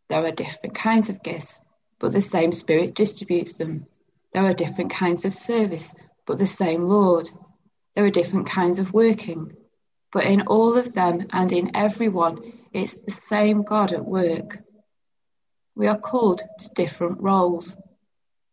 There 0.09 0.23
are 0.25 0.31
different 0.31 0.75
kinds 0.75 1.09
of 1.09 1.23
gifts, 1.23 1.59
but 1.99 2.11
the 2.11 2.21
same 2.21 2.51
Spirit 2.51 2.95
distributes 2.95 3.57
them. 3.57 3.87
There 4.33 4.43
are 4.43 4.53
different 4.53 4.91
kinds 4.91 5.25
of 5.25 5.33
service, 5.33 5.93
but 6.25 6.39
the 6.39 6.45
same 6.45 6.83
Lord. 6.87 7.29
There 7.95 8.05
are 8.05 8.09
different 8.09 8.47
kinds 8.47 8.79
of 8.79 8.93
working, 8.93 9.53
but 10.11 10.25
in 10.25 10.43
all 10.43 10.77
of 10.77 10.93
them 10.93 11.27
and 11.31 11.51
in 11.51 11.75
every 11.75 12.09
one, 12.09 12.53
it's 12.73 12.95
the 12.95 13.11
same 13.11 13.61
God 13.63 13.93
at 13.93 14.05
work. 14.05 14.59
We 15.75 15.87
are 15.87 15.97
called 15.97 16.41
to 16.59 16.69
different 16.73 17.21
roles. 17.21 17.75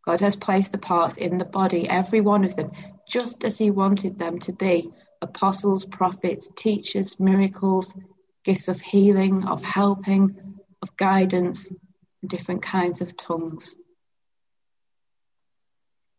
God 0.04 0.20
has 0.20 0.36
placed 0.36 0.72
the 0.72 0.78
parts 0.78 1.16
in 1.16 1.38
the 1.38 1.44
body, 1.44 1.88
every 1.88 2.20
one 2.20 2.44
of 2.44 2.56
them, 2.56 2.72
just 3.08 3.44
as 3.44 3.56
He 3.58 3.70
wanted 3.70 4.18
them 4.18 4.38
to 4.40 4.52
be 4.52 4.90
apostles, 5.22 5.84
prophets, 5.84 6.48
teachers, 6.56 7.20
miracles, 7.20 7.94
gifts 8.44 8.68
of 8.68 8.80
healing, 8.80 9.46
of 9.46 9.62
helping, 9.62 10.58
of 10.82 10.96
guidance, 10.96 11.74
different 12.26 12.62
kinds 12.62 13.00
of 13.00 13.16
tongues. 13.16 13.74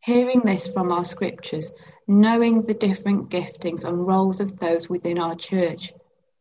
Hearing 0.04 0.42
this 0.44 0.68
from 0.68 0.92
our 0.92 1.06
scriptures, 1.06 1.72
knowing 2.08 2.64
the 2.64 2.74
different 2.74 3.30
giftings 3.30 3.84
and 3.84 4.08
roles 4.08 4.40
of 4.40 4.58
those 4.58 4.90
within 4.90 5.20
our 5.20 5.36
church, 5.36 5.94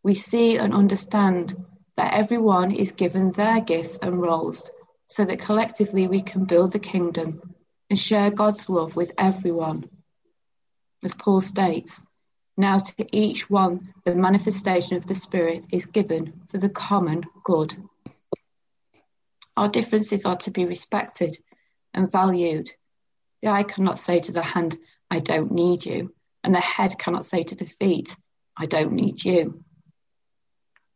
we 0.03 0.14
see 0.14 0.57
and 0.57 0.73
understand 0.73 1.55
that 1.96 2.14
everyone 2.14 2.75
is 2.75 2.92
given 2.92 3.33
their 3.33 3.61
gifts 3.61 3.99
and 3.99 4.18
roles 4.18 4.70
so 5.09 5.27
that 5.27 5.40
collectively 5.40 6.07
we 6.07 6.23
can 6.23 6.46
build 6.46 6.73
the 6.73 6.79
kingdom 6.79 7.55
and 7.90 7.99
share 7.99 8.31
God's 8.31 8.66
love 8.70 8.96
with 8.96 9.12
everyone. 9.18 9.90
As 11.05 11.12
Paul 11.12 11.42
states, 11.42 12.07
now 12.57 12.79
to 12.79 13.16
each 13.16 13.51
one 13.51 13.92
the 14.07 14.14
manifestation 14.14 14.96
of 14.96 15.07
the 15.07 15.14
Spirit 15.14 15.66
is 15.70 15.85
given 15.85 16.44
for 16.49 16.57
the 16.57 16.70
common 16.70 17.25
good. 17.44 17.77
Our 19.55 19.68
differences 19.68 20.25
are 20.25 20.37
to 20.37 20.51
be 20.51 20.64
respected 20.64 21.37
and 21.92 22.11
valued. 22.11 22.70
The 23.42 23.48
eye 23.48 23.62
cannot 23.62 23.98
say 23.98 24.20
to 24.20 24.33
the 24.33 24.42
hand, 24.42 24.79
I 25.11 25.18
don't 25.20 25.50
need 25.50 25.87
you, 25.87 26.14
and 26.44 26.55
the 26.55 26.61
head 26.61 26.98
cannot 26.98 27.26
say 27.26 27.42
to 27.42 27.55
the 27.55 27.66
feet, 27.66 28.14
I 28.57 28.66
don't 28.66 28.92
need 28.92 29.24
you. 29.24 29.64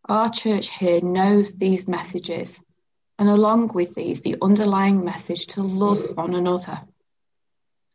Our 0.06 0.30
church 0.30 0.70
here 0.70 1.00
knows 1.00 1.54
these 1.54 1.88
messages, 1.88 2.60
and 3.18 3.28
along 3.28 3.68
with 3.68 3.94
these, 3.94 4.20
the 4.20 4.36
underlying 4.42 5.04
message 5.04 5.46
to 5.48 5.62
love 5.62 6.16
one 6.16 6.34
another. 6.34 6.82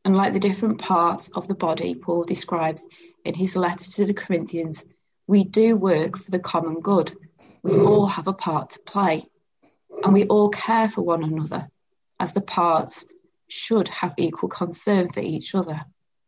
And 0.04 0.16
like 0.16 0.34
the 0.34 0.40
different 0.40 0.80
parts 0.80 1.28
of 1.28 1.48
the 1.48 1.56
body 1.56 1.94
Paul 1.94 2.24
describes 2.24 2.88
in 3.24 3.36
his 3.36 3.56
letter 3.56 3.84
to 3.92 4.06
the 4.06 4.14
Corinthians, 4.14 4.84
we 5.28 5.44
do 5.44 5.76
work 5.76 6.18
for 6.18 6.32
the 6.32 6.40
common 6.40 6.80
good. 6.80 7.16
We 7.62 7.80
all 7.80 8.08
have 8.08 8.28
a 8.28 8.34
part 8.34 8.72
to 8.72 8.80
play, 8.80 9.28
and 10.04 10.14
we 10.14 10.26
all 10.26 10.50
care 10.50 10.90
for 10.90 11.04
one 11.04 11.24
another, 11.24 11.70
as 12.20 12.34
the 12.34 12.42
parts 12.42 13.06
should 13.50 13.88
have 13.90 14.14
equal 14.18 14.50
concern 14.50 15.10
for 15.10 15.20
each 15.20 15.54
other. 15.56 15.82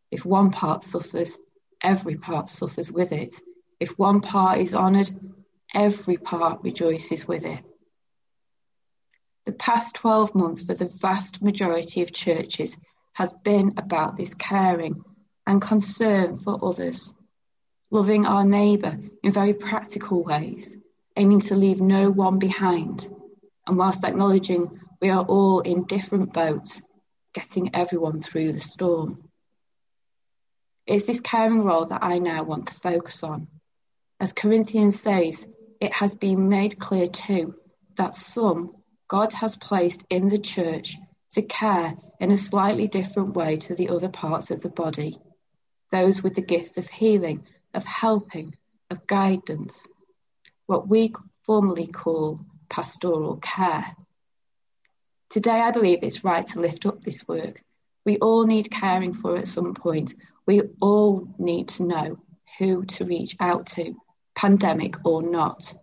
If 0.09 0.25
one 0.25 0.51
part 0.51 0.83
suffers, 0.83 1.37
every 1.81 2.17
part 2.17 2.49
suffers 2.49 2.91
with 2.91 3.13
it. 3.13 3.35
If 3.79 3.97
one 3.97 4.21
part 4.21 4.59
is 4.59 4.75
honoured, 4.75 5.11
every 5.73 6.17
part 6.17 6.63
rejoices 6.63 7.27
with 7.27 7.45
it. 7.45 7.63
The 9.45 9.53
past 9.53 9.95
12 9.95 10.35
months 10.35 10.63
for 10.63 10.73
the 10.73 10.85
vast 10.85 11.41
majority 11.41 12.01
of 12.01 12.13
churches 12.13 12.75
has 13.13 13.33
been 13.33 13.73
about 13.77 14.15
this 14.15 14.35
caring 14.35 15.03
and 15.47 15.61
concern 15.61 16.35
for 16.35 16.63
others, 16.63 17.13
loving 17.89 18.25
our 18.25 18.45
neighbour 18.45 18.97
in 19.23 19.31
very 19.31 19.53
practical 19.53 20.23
ways, 20.23 20.75
aiming 21.15 21.41
to 21.41 21.55
leave 21.55 21.81
no 21.81 22.09
one 22.09 22.39
behind, 22.39 23.09
and 23.67 23.77
whilst 23.77 24.03
acknowledging 24.03 24.79
we 25.01 25.09
are 25.09 25.23
all 25.23 25.61
in 25.61 25.85
different 25.85 26.33
boats, 26.33 26.81
getting 27.33 27.75
everyone 27.75 28.19
through 28.19 28.53
the 28.53 28.61
storm. 28.61 29.29
It's 30.85 31.05
this 31.05 31.21
caring 31.21 31.63
role 31.63 31.85
that 31.85 32.03
I 32.03 32.19
now 32.19 32.43
want 32.43 32.67
to 32.67 32.75
focus 32.75 33.23
on. 33.23 33.47
As 34.19 34.33
Corinthians 34.33 34.99
says, 34.99 35.47
it 35.79 35.93
has 35.93 36.15
been 36.15 36.49
made 36.49 36.79
clear 36.79 37.07
too 37.07 37.55
that 37.97 38.15
some 38.15 38.75
God 39.07 39.33
has 39.33 39.55
placed 39.55 40.05
in 40.09 40.27
the 40.27 40.37
church 40.37 40.97
to 41.33 41.41
care 41.41 41.95
in 42.19 42.31
a 42.31 42.37
slightly 42.37 42.87
different 42.87 43.33
way 43.33 43.57
to 43.57 43.75
the 43.75 43.89
other 43.89 44.09
parts 44.09 44.51
of 44.51 44.61
the 44.61 44.69
body. 44.69 45.17
Those 45.91 46.21
with 46.21 46.35
the 46.35 46.41
gifts 46.41 46.77
of 46.77 46.87
healing, 46.87 47.45
of 47.73 47.83
helping, 47.83 48.55
of 48.89 49.07
guidance, 49.07 49.87
what 50.65 50.87
we 50.87 51.13
formally 51.45 51.87
call 51.87 52.41
pastoral 52.69 53.37
care. 53.37 53.95
Today, 55.31 55.61
I 55.61 55.71
believe 55.71 55.99
it's 56.03 56.25
right 56.25 56.45
to 56.47 56.59
lift 56.59 56.85
up 56.85 56.99
this 56.99 57.25
work. 57.25 57.63
We 58.05 58.17
all 58.17 58.45
need 58.45 58.69
caring 58.69 59.13
for 59.13 59.37
at 59.37 59.47
some 59.47 59.73
point. 59.73 60.13
We 60.45 60.61
all 60.81 61.25
need 61.39 61.69
to 61.69 61.83
know 61.83 62.17
who 62.59 62.83
to 62.83 63.05
reach 63.05 63.37
out 63.39 63.67
to, 63.67 63.95
pandemic 64.35 65.05
or 65.05 65.21
not. 65.21 65.73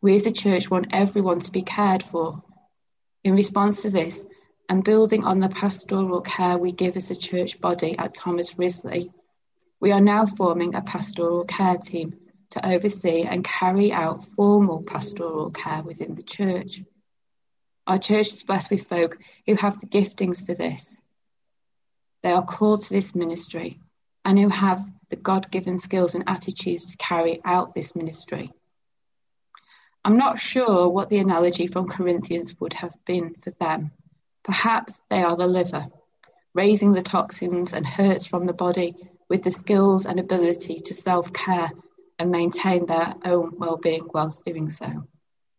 We 0.00 0.14
as 0.14 0.26
a 0.26 0.30
church 0.30 0.70
want 0.70 0.92
everyone 0.92 1.40
to 1.40 1.50
be 1.50 1.62
cared 1.62 2.04
for. 2.04 2.44
In 3.24 3.34
response 3.34 3.82
to 3.82 3.90
this, 3.90 4.24
and 4.68 4.84
building 4.84 5.24
on 5.24 5.40
the 5.40 5.48
pastoral 5.48 6.20
care 6.20 6.56
we 6.56 6.70
give 6.70 6.96
as 6.96 7.10
a 7.10 7.16
church 7.16 7.60
body 7.60 7.98
at 7.98 8.14
Thomas 8.14 8.56
Risley, 8.56 9.10
we 9.80 9.90
are 9.90 10.00
now 10.00 10.24
forming 10.24 10.76
a 10.76 10.82
pastoral 10.82 11.44
care 11.46 11.78
team 11.78 12.14
to 12.50 12.64
oversee 12.64 13.22
and 13.22 13.42
carry 13.42 13.90
out 13.90 14.24
formal 14.24 14.84
pastoral 14.84 15.50
care 15.50 15.82
within 15.82 16.14
the 16.14 16.22
church. 16.22 16.82
Our 17.88 17.98
church 17.98 18.32
is 18.32 18.44
blessed 18.44 18.70
with 18.70 18.86
folk 18.86 19.18
who 19.46 19.56
have 19.56 19.80
the 19.80 19.86
giftings 19.86 20.46
for 20.46 20.54
this. 20.54 21.02
They 22.22 22.30
are 22.30 22.44
called 22.44 22.82
to 22.82 22.90
this 22.90 23.16
ministry 23.16 23.80
and 24.24 24.38
who 24.38 24.48
have 24.48 24.88
the 25.08 25.16
God 25.16 25.50
given 25.50 25.78
skills 25.78 26.14
and 26.14 26.22
attitudes 26.28 26.92
to 26.92 26.96
carry 26.98 27.40
out 27.44 27.74
this 27.74 27.96
ministry. 27.96 28.52
I'm 30.04 30.16
not 30.16 30.38
sure 30.38 30.88
what 30.88 31.08
the 31.08 31.18
analogy 31.18 31.66
from 31.66 31.88
Corinthians 31.88 32.54
would 32.60 32.74
have 32.74 32.94
been 33.04 33.34
for 33.42 33.50
them 33.58 33.90
Perhaps 34.48 35.02
they 35.10 35.22
are 35.22 35.36
the 35.36 35.46
liver, 35.46 35.88
raising 36.54 36.94
the 36.94 37.02
toxins 37.02 37.74
and 37.74 37.86
hurts 37.86 38.24
from 38.24 38.46
the 38.46 38.54
body 38.54 38.96
with 39.28 39.42
the 39.42 39.50
skills 39.50 40.06
and 40.06 40.18
ability 40.18 40.80
to 40.86 40.94
self 40.94 41.34
care 41.34 41.70
and 42.18 42.30
maintain 42.30 42.86
their 42.86 43.14
own 43.26 43.58
well 43.58 43.76
being 43.76 44.08
whilst 44.14 44.46
doing 44.46 44.70
so. 44.70 45.04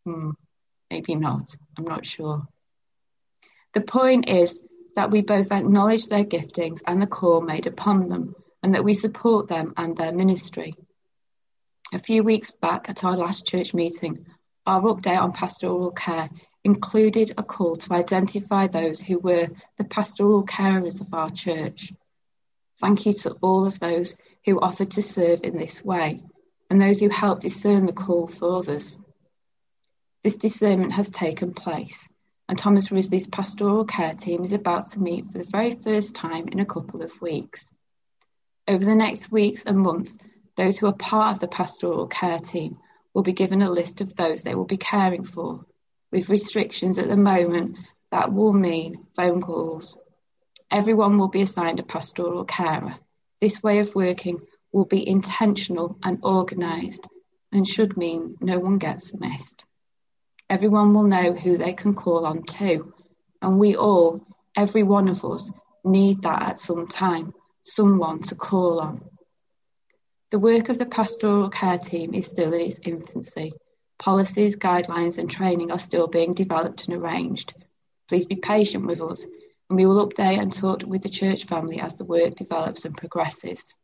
Hmm, 0.08 0.32
maybe 0.90 1.16
not, 1.16 1.56
I'm 1.78 1.86
not 1.86 2.06
sure. 2.06 2.48
The 3.74 3.82
point 3.82 4.28
is 4.28 4.60
that 4.96 5.12
we 5.12 5.22
both 5.22 5.52
acknowledge 5.52 6.08
their 6.08 6.24
giftings 6.24 6.82
and 6.86 7.02
the 7.02 7.08
call 7.08 7.42
made 7.42 7.68
upon 7.68 8.10
them, 8.10 8.36
and 8.64 8.76
that 8.76 8.84
we 8.84 8.94
support 8.94 9.48
them 9.48 9.74
and 9.78 9.96
their 9.96 10.12
ministry. 10.12 10.76
A 11.94 12.00
few 12.00 12.24
weeks 12.24 12.52
back 12.52 12.90
at 12.90 13.04
our 13.04 13.18
last 13.18 13.46
church 13.46 13.74
meeting, 13.74 14.26
our 14.66 14.82
update 14.82 15.20
on 15.20 15.32
pastoral 15.32 15.92
care 15.92 16.30
included 16.64 17.34
a 17.38 17.44
call 17.44 17.78
to 17.78 17.94
identify 17.94 18.68
those 18.68 19.00
who 19.00 19.18
were 19.18 19.48
the 19.78 19.84
pastoral 19.84 20.46
carers 20.46 21.02
of 21.02 21.14
our 21.14 21.30
church. 21.30 21.94
Thank 22.80 23.06
you 23.06 23.14
to 23.14 23.32
all 23.42 23.66
of 23.66 23.80
those 23.80 24.16
who 24.46 24.60
offered 24.60 24.92
to 24.92 25.02
serve 25.02 25.42
in 25.44 25.58
this 25.58 25.84
way 25.84 26.24
and 26.70 26.82
those 26.82 27.00
who 27.00 27.10
helped 27.10 27.42
discern 27.42 27.86
the 27.86 27.94
call 27.94 28.28
for 28.28 28.58
others. 28.58 28.98
This 30.24 30.38
discernment 30.38 30.94
has 30.94 31.10
taken 31.10 31.54
place, 31.54 32.10
and 32.48 32.58
Thomas 32.58 32.92
Risley's 32.92 33.28
pastoral 33.28 33.86
care 33.86 34.14
team 34.14 34.44
is 34.44 34.54
about 34.54 34.92
to 34.92 35.00
meet 35.00 35.26
for 35.32 35.38
the 35.38 35.44
very 35.44 35.72
first 35.72 36.16
time 36.16 36.48
in 36.48 36.60
a 36.60 36.66
couple 36.66 37.02
of 37.02 37.22
weeks. 37.22 37.72
Over 38.68 38.84
the 38.84 38.96
next 38.96 39.32
weeks 39.32 39.64
and 39.66 39.78
months, 39.78 40.18
those 40.56 40.78
who 40.78 40.88
are 40.88 40.94
part 40.94 41.34
of 41.34 41.40
the 41.40 41.48
pastoral 41.48 42.08
care 42.08 42.40
team 42.40 42.78
will 43.14 43.24
be 43.24 43.34
given 43.34 43.62
a 43.62 43.72
list 43.72 44.02
of 44.02 44.16
those 44.16 44.44
they 44.44 44.56
will 44.56 44.66
be 44.66 44.78
caring 44.78 45.24
for 45.24 45.66
with 46.12 46.30
restrictions 46.30 46.98
at 46.98 47.08
the 47.08 47.18
moment, 47.18 47.78
that 48.12 48.34
will 48.34 48.54
mean 48.54 49.06
phone 49.16 49.42
calls. 49.42 49.98
Everyone 50.72 51.18
will 51.18 51.28
be 51.28 51.42
assigned 51.42 51.80
a 51.80 51.84
pastoral 51.84 52.46
carer. 52.46 52.96
This 53.42 53.62
way 53.62 53.80
of 53.80 53.96
working 53.96 54.42
will 54.72 54.86
be 54.86 55.08
intentional 55.08 55.98
and 56.04 56.24
organised 56.24 57.08
and 57.52 57.68
should 57.68 57.98
mean 57.98 58.38
no 58.40 58.60
one 58.60 58.78
gets 58.78 59.14
missed. 59.14 59.64
Everyone 60.50 60.94
will 60.94 61.04
know 61.04 61.34
who 61.34 61.58
they 61.58 61.74
can 61.74 61.94
call 61.94 62.26
on 62.26 62.44
too, 62.44 62.94
and 63.42 63.60
we 63.60 63.76
all, 63.76 64.26
every 64.56 64.84
one 64.84 65.08
of 65.08 65.24
us, 65.24 65.52
need 65.84 66.24
that 66.24 66.42
at 66.42 66.60
some 66.60 66.88
time, 66.88 67.34
someone 67.64 68.24
to 68.24 68.36
call 68.36 68.80
on. 68.80 69.02
The 70.32 70.40
work 70.40 70.70
of 70.70 70.78
the 70.78 70.86
pastoral 70.86 71.50
care 71.50 71.78
team 71.78 72.14
is 72.14 72.28
still 72.28 72.54
in 72.54 72.62
its 72.62 72.80
infancy 72.84 73.54
Policies, 74.00 74.56
guidelines 74.56 75.18
and 75.18 75.30
training 75.30 75.72
are 75.72 75.80
still 75.80 76.08
being 76.08 76.34
developed 76.34 76.88
and 76.88 76.96
arranged. 76.96 77.54
Please 78.08 78.26
be 78.26 78.38
patient 78.38 78.88
with 78.88 79.02
us 79.02 79.24
and 79.70 79.78
we 79.78 79.86
will 79.86 80.08
update 80.08 80.40
and 80.40 80.54
talk 80.54 80.84
with 80.84 81.04
the 81.04 81.10
church 81.10 81.44
family 81.44 81.82
as 81.82 81.96
the 81.96 82.06
work 82.06 82.36
develops 82.36 82.86
and 82.86 82.96
progresses. 82.96 83.76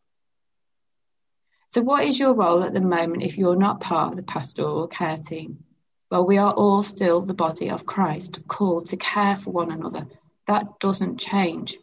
So 1.69 1.81
what 1.81 2.05
is 2.05 2.17
your 2.17 2.33
role 2.33 2.63
at 2.63 2.73
the 2.73 2.79
moment 2.79 3.23
if 3.23 3.37
you're 3.37 3.57
not 3.57 3.81
part 3.81 4.11
of 4.11 4.17
the 4.17 4.23
pastoral 4.23 4.87
care 4.87 5.17
team? 5.17 5.65
Well, 6.11 6.25
we 6.25 6.37
are 6.37 6.53
all 6.53 6.83
still 6.83 7.21
the 7.21 7.33
body 7.33 7.71
of 7.71 7.85
Christ, 7.85 8.47
called 8.47 8.87
to 8.87 8.97
care 8.97 9.35
for 9.35 9.51
one 9.51 9.71
another. 9.71 10.07
That 10.47 10.79
doesn't 10.79 11.19
change, 11.19 11.77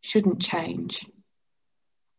shouldn't 0.00 0.40
change. 0.40 1.04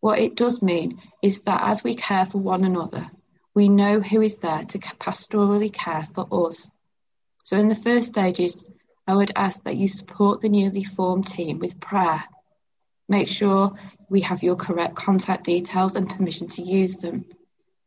What 0.02 0.20
it 0.20 0.36
does 0.36 0.62
mean 0.62 1.02
is 1.24 1.42
that 1.42 1.62
as 1.64 1.84
we 1.84 1.96
care 1.96 2.26
for 2.26 2.40
one 2.40 2.64
another, 2.66 3.10
we 3.54 3.70
know 3.70 4.02
who 4.02 4.22
is 4.22 4.38
there 4.38 4.66
to 4.66 4.80
pastorally 4.80 5.72
care 5.72 6.06
for 6.14 6.28
us. 6.48 6.70
So 7.44 7.58
in 7.58 7.70
the 7.70 7.76
first 7.76 8.10
stages, 8.10 8.64
I 9.08 9.16
would 9.16 9.32
ask 9.36 9.64
that 9.64 9.78
you 9.78 9.88
support 9.88 10.42
the 10.42 10.50
newly 10.50 10.84
formed 10.84 11.28
team 11.28 11.60
with 11.60 11.80
prayer. 11.80 12.24
Make 13.08 13.30
sure 13.30 13.76
we 14.10 14.22
have 14.22 14.44
your 14.44 14.56
correct 14.58 14.96
contact 14.96 15.46
details 15.46 15.96
and 15.96 16.10
permission 16.10 16.50
to 16.50 16.62
use 16.62 16.98
them. 16.98 17.26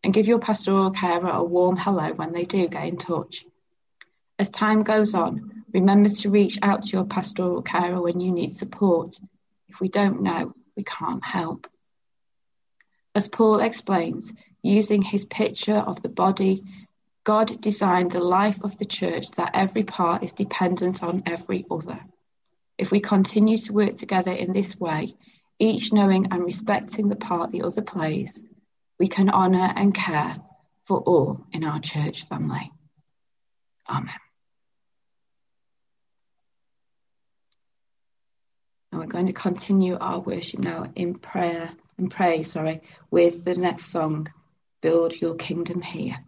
And 0.02 0.14
give 0.14 0.28
your 0.28 0.38
pastoral 0.38 0.92
carer 0.92 1.28
a 1.28 1.42
warm 1.42 1.76
hello 1.76 2.12
when 2.14 2.33
they 2.33 2.44
do 2.44 2.68
get 2.68 2.87
in 2.87 2.96
touch. 2.96 3.44
As 4.38 4.51
time 4.51 4.85
goes 4.85 5.14
on, 5.14 5.64
remember 5.72 6.09
to 6.09 6.31
reach 6.31 6.59
out 6.62 6.85
to 6.85 6.96
your 6.96 7.05
pastoral 7.05 7.62
carer 7.62 8.01
when 8.01 8.20
you 8.20 8.31
need 8.31 8.55
support. 8.55 9.18
If 9.68 9.81
we 9.81 9.88
don't 9.88 10.22
know, 10.22 10.55
we 10.77 10.85
can't 10.85 11.24
help. 11.24 11.66
As 13.14 13.27
Paul 13.27 13.59
explains, 13.61 14.33
using 14.62 15.03
his 15.03 15.27
picture 15.27 15.77
of 15.77 16.03
the 16.03 16.09
body, 16.09 16.62
God 17.24 17.61
designed 17.61 18.12
the 18.12 18.20
life 18.20 18.62
of 18.62 18.79
the 18.79 18.85
church 18.85 19.31
that 19.33 19.51
every 19.55 19.83
part 19.83 20.22
is 20.22 20.33
dependent 20.33 21.03
on 21.03 21.24
every 21.27 21.66
other. 21.68 22.01
If 22.79 22.92
we 22.92 23.01
continue 23.01 23.57
to 23.57 23.72
work 23.72 23.96
together 23.96 24.31
in 24.31 24.53
this 24.53 24.79
way, 24.79 25.16
each 25.59 25.92
knowing 25.92 26.29
and 26.31 26.44
respecting 26.44 27.09
the 27.09 27.16
part 27.16 27.51
the 27.51 27.62
other 27.62 27.83
plays, 27.83 28.40
we 29.01 29.09
can 29.09 29.31
honour 29.31 29.72
and 29.74 29.92
care 29.92 30.37
for 30.85 30.98
all 30.98 31.44
in 31.53 31.64
our 31.64 31.81
church 31.81 32.22
family. 32.24 32.70
Amen. 33.88 34.14
And 38.90 39.01
we're 39.01 39.07
going 39.07 39.27
to 39.27 39.33
continue 39.33 39.96
our 39.98 40.20
worship 40.20 40.61
now 40.61 40.90
in 40.96 41.14
prayer 41.14 41.70
and 41.98 42.11
pray, 42.11 42.42
sorry, 42.42 42.83
with 43.11 43.44
the 43.44 43.55
next 43.55 43.87
song, 43.87 44.29
Build 44.81 45.20
Your 45.20 45.35
Kingdom 45.35 45.83
Here. 45.83 46.18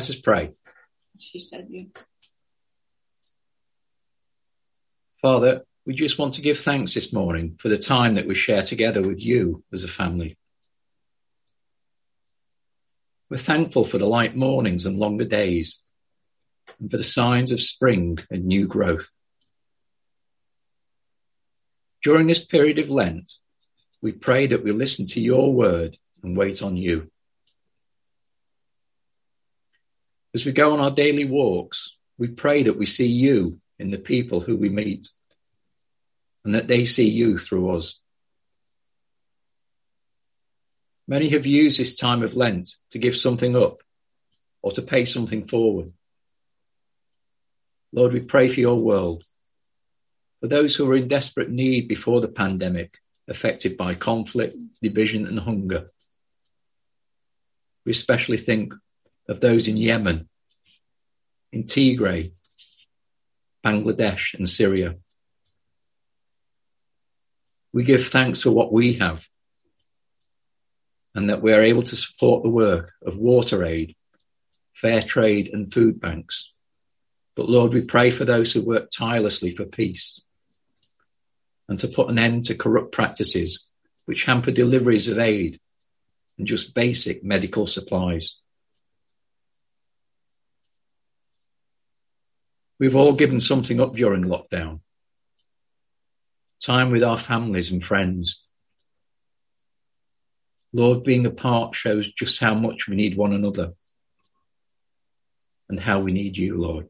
Let 0.00 0.08
us 0.08 0.16
pray. 0.16 0.52
She 1.18 1.40
said 1.40 1.66
you. 1.68 1.88
Father, 5.20 5.66
we 5.84 5.92
just 5.92 6.18
want 6.18 6.32
to 6.34 6.40
give 6.40 6.58
thanks 6.58 6.94
this 6.94 7.12
morning 7.12 7.58
for 7.60 7.68
the 7.68 7.76
time 7.76 8.14
that 8.14 8.26
we 8.26 8.34
share 8.34 8.62
together 8.62 9.02
with 9.02 9.22
you 9.22 9.62
as 9.74 9.84
a 9.84 9.88
family. 9.88 10.38
We're 13.28 13.36
thankful 13.36 13.84
for 13.84 13.98
the 13.98 14.06
light 14.06 14.34
mornings 14.34 14.86
and 14.86 14.98
longer 14.98 15.26
days, 15.26 15.82
and 16.78 16.90
for 16.90 16.96
the 16.96 17.04
signs 17.04 17.52
of 17.52 17.60
spring 17.60 18.20
and 18.30 18.46
new 18.46 18.66
growth. 18.66 19.10
During 22.02 22.26
this 22.26 22.42
period 22.42 22.78
of 22.78 22.88
Lent, 22.88 23.30
we 24.00 24.12
pray 24.12 24.46
that 24.46 24.64
we 24.64 24.72
listen 24.72 25.04
to 25.08 25.20
your 25.20 25.52
word 25.52 25.98
and 26.22 26.38
wait 26.38 26.62
on 26.62 26.78
you. 26.78 27.10
As 30.34 30.46
we 30.46 30.52
go 30.52 30.72
on 30.72 30.80
our 30.80 30.90
daily 30.90 31.24
walks, 31.24 31.96
We 32.20 32.28
pray 32.28 32.64
that 32.64 32.76
we 32.76 32.84
see 32.84 33.06
you 33.06 33.58
in 33.78 33.90
the 33.90 33.98
people 33.98 34.40
who 34.40 34.54
we 34.54 34.68
meet 34.68 35.08
and 36.44 36.54
that 36.54 36.68
they 36.68 36.84
see 36.84 37.08
you 37.08 37.38
through 37.38 37.78
us. 37.78 37.98
Many 41.08 41.30
have 41.30 41.46
used 41.46 41.80
this 41.80 41.96
time 41.96 42.22
of 42.22 42.36
Lent 42.36 42.74
to 42.90 42.98
give 42.98 43.16
something 43.16 43.56
up 43.56 43.78
or 44.60 44.72
to 44.72 44.82
pay 44.82 45.06
something 45.06 45.48
forward. 45.48 45.94
Lord, 47.90 48.12
we 48.12 48.20
pray 48.20 48.48
for 48.48 48.60
your 48.60 48.78
world, 48.78 49.24
for 50.42 50.48
those 50.48 50.76
who 50.76 50.84
were 50.84 50.96
in 50.96 51.08
desperate 51.08 51.50
need 51.50 51.88
before 51.88 52.20
the 52.20 52.28
pandemic, 52.28 52.98
affected 53.28 53.78
by 53.78 53.94
conflict, 53.94 54.58
division, 54.82 55.26
and 55.26 55.40
hunger. 55.40 55.90
We 57.86 57.92
especially 57.92 58.36
think 58.36 58.74
of 59.30 59.40
those 59.40 59.68
in 59.68 59.76
Yemen, 59.76 60.28
in 61.52 61.64
Tigray, 61.64 62.32
Bangladesh, 63.64 64.34
and 64.34 64.48
Syria. 64.48 64.96
We 67.72 67.84
give 67.84 68.08
thanks 68.08 68.42
for 68.42 68.50
what 68.50 68.72
we 68.72 68.94
have 68.94 69.24
and 71.14 71.30
that 71.30 71.42
we 71.42 71.52
are 71.52 71.62
able 71.62 71.84
to 71.84 71.96
support 71.96 72.42
the 72.42 72.48
work 72.48 72.92
of 73.06 73.14
WaterAid, 73.14 73.94
fair 74.74 75.00
trade, 75.00 75.50
and 75.52 75.72
food 75.72 76.00
banks. 76.00 76.52
But 77.36 77.48
Lord, 77.48 77.72
we 77.72 77.82
pray 77.82 78.10
for 78.10 78.24
those 78.24 78.52
who 78.52 78.64
work 78.64 78.90
tirelessly 78.90 79.54
for 79.54 79.64
peace 79.64 80.20
and 81.68 81.78
to 81.78 81.88
put 81.88 82.10
an 82.10 82.18
end 82.18 82.44
to 82.46 82.56
corrupt 82.56 82.90
practices 82.92 83.64
which 84.06 84.24
hamper 84.24 84.50
deliveries 84.50 85.06
of 85.06 85.20
aid 85.20 85.60
and 86.36 86.48
just 86.48 86.74
basic 86.74 87.22
medical 87.22 87.68
supplies. 87.68 88.36
We've 92.80 92.96
all 92.96 93.12
given 93.12 93.40
something 93.40 93.78
up 93.78 93.92
during 93.92 94.24
lockdown. 94.24 94.80
Time 96.62 96.90
with 96.90 97.04
our 97.04 97.18
families 97.18 97.70
and 97.70 97.84
friends. 97.84 98.42
Lord, 100.72 101.04
being 101.04 101.26
apart 101.26 101.74
shows 101.74 102.10
just 102.10 102.40
how 102.40 102.54
much 102.54 102.88
we 102.88 102.96
need 102.96 103.18
one 103.18 103.34
another 103.34 103.72
and 105.68 105.78
how 105.78 106.00
we 106.00 106.12
need 106.12 106.38
you, 106.38 106.58
Lord. 106.58 106.88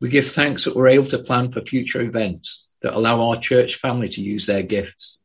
We 0.00 0.08
give 0.08 0.28
thanks 0.28 0.64
that 0.64 0.74
we're 0.74 0.88
able 0.88 1.08
to 1.08 1.18
plan 1.18 1.52
for 1.52 1.60
future 1.60 2.00
events 2.00 2.66
that 2.80 2.94
allow 2.94 3.28
our 3.28 3.36
church 3.38 3.76
family 3.76 4.08
to 4.08 4.22
use 4.22 4.46
their 4.46 4.62
gifts. 4.62 5.20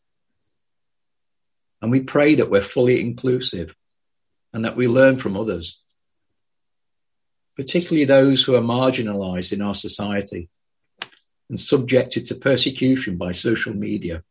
And 1.81 1.89
we 1.89 2.01
pray 2.01 2.35
that 2.35 2.51
we're 2.51 2.61
fully 2.61 2.99
inclusive 2.99 3.73
and 4.51 4.65
that 4.65 4.75
we 4.75 4.89
learn 4.89 5.19
from 5.19 5.37
others, 5.37 5.79
particularly 7.55 8.05
those 8.05 8.43
who 8.43 8.55
are 8.55 8.61
marginalized 8.61 9.53
in 9.53 9.61
our 9.61 9.73
society 9.73 10.49
and 11.49 11.59
subjected 11.59 12.27
to 12.27 12.35
persecution 12.35 13.17
by 13.17 13.31
social 13.31 13.73
media. 13.73 14.23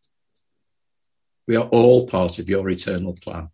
We 1.47 1.57
are 1.57 1.65
all 1.65 2.07
part 2.07 2.39
of 2.39 2.49
your 2.49 2.69
eternal 2.69 3.17
plan. 3.21 3.49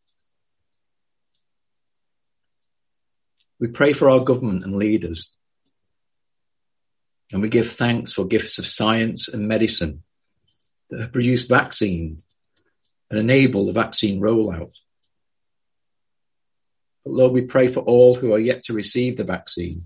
We 3.59 3.69
pray 3.69 3.93
for 3.93 4.09
our 4.09 4.21
government 4.21 4.65
and 4.65 4.77
leaders. 4.77 5.35
And 7.33 7.43
we 7.43 7.49
give 7.49 7.71
thanks 7.71 8.15
for 8.15 8.25
gifts 8.25 8.59
of 8.59 8.67
science 8.67 9.29
and 9.29 9.47
medicine 9.47 10.03
that 10.89 11.01
have 11.01 11.13
produced 11.13 11.49
vaccines 11.49 12.27
and 13.11 13.21
enable 13.21 13.67
the 13.67 13.73
vaccine 13.73 14.21
rollout. 14.21 14.73
But 17.05 17.13
Lord, 17.13 17.33
we 17.33 17.43
pray 17.43 17.69
for 17.69 17.81
all 17.81 18.15
who 18.15 18.33
are 18.35 18.39
yet 18.39 18.65
to 18.65 18.73
receive 18.73 19.17
the 19.17 19.25
vaccine, 19.25 19.83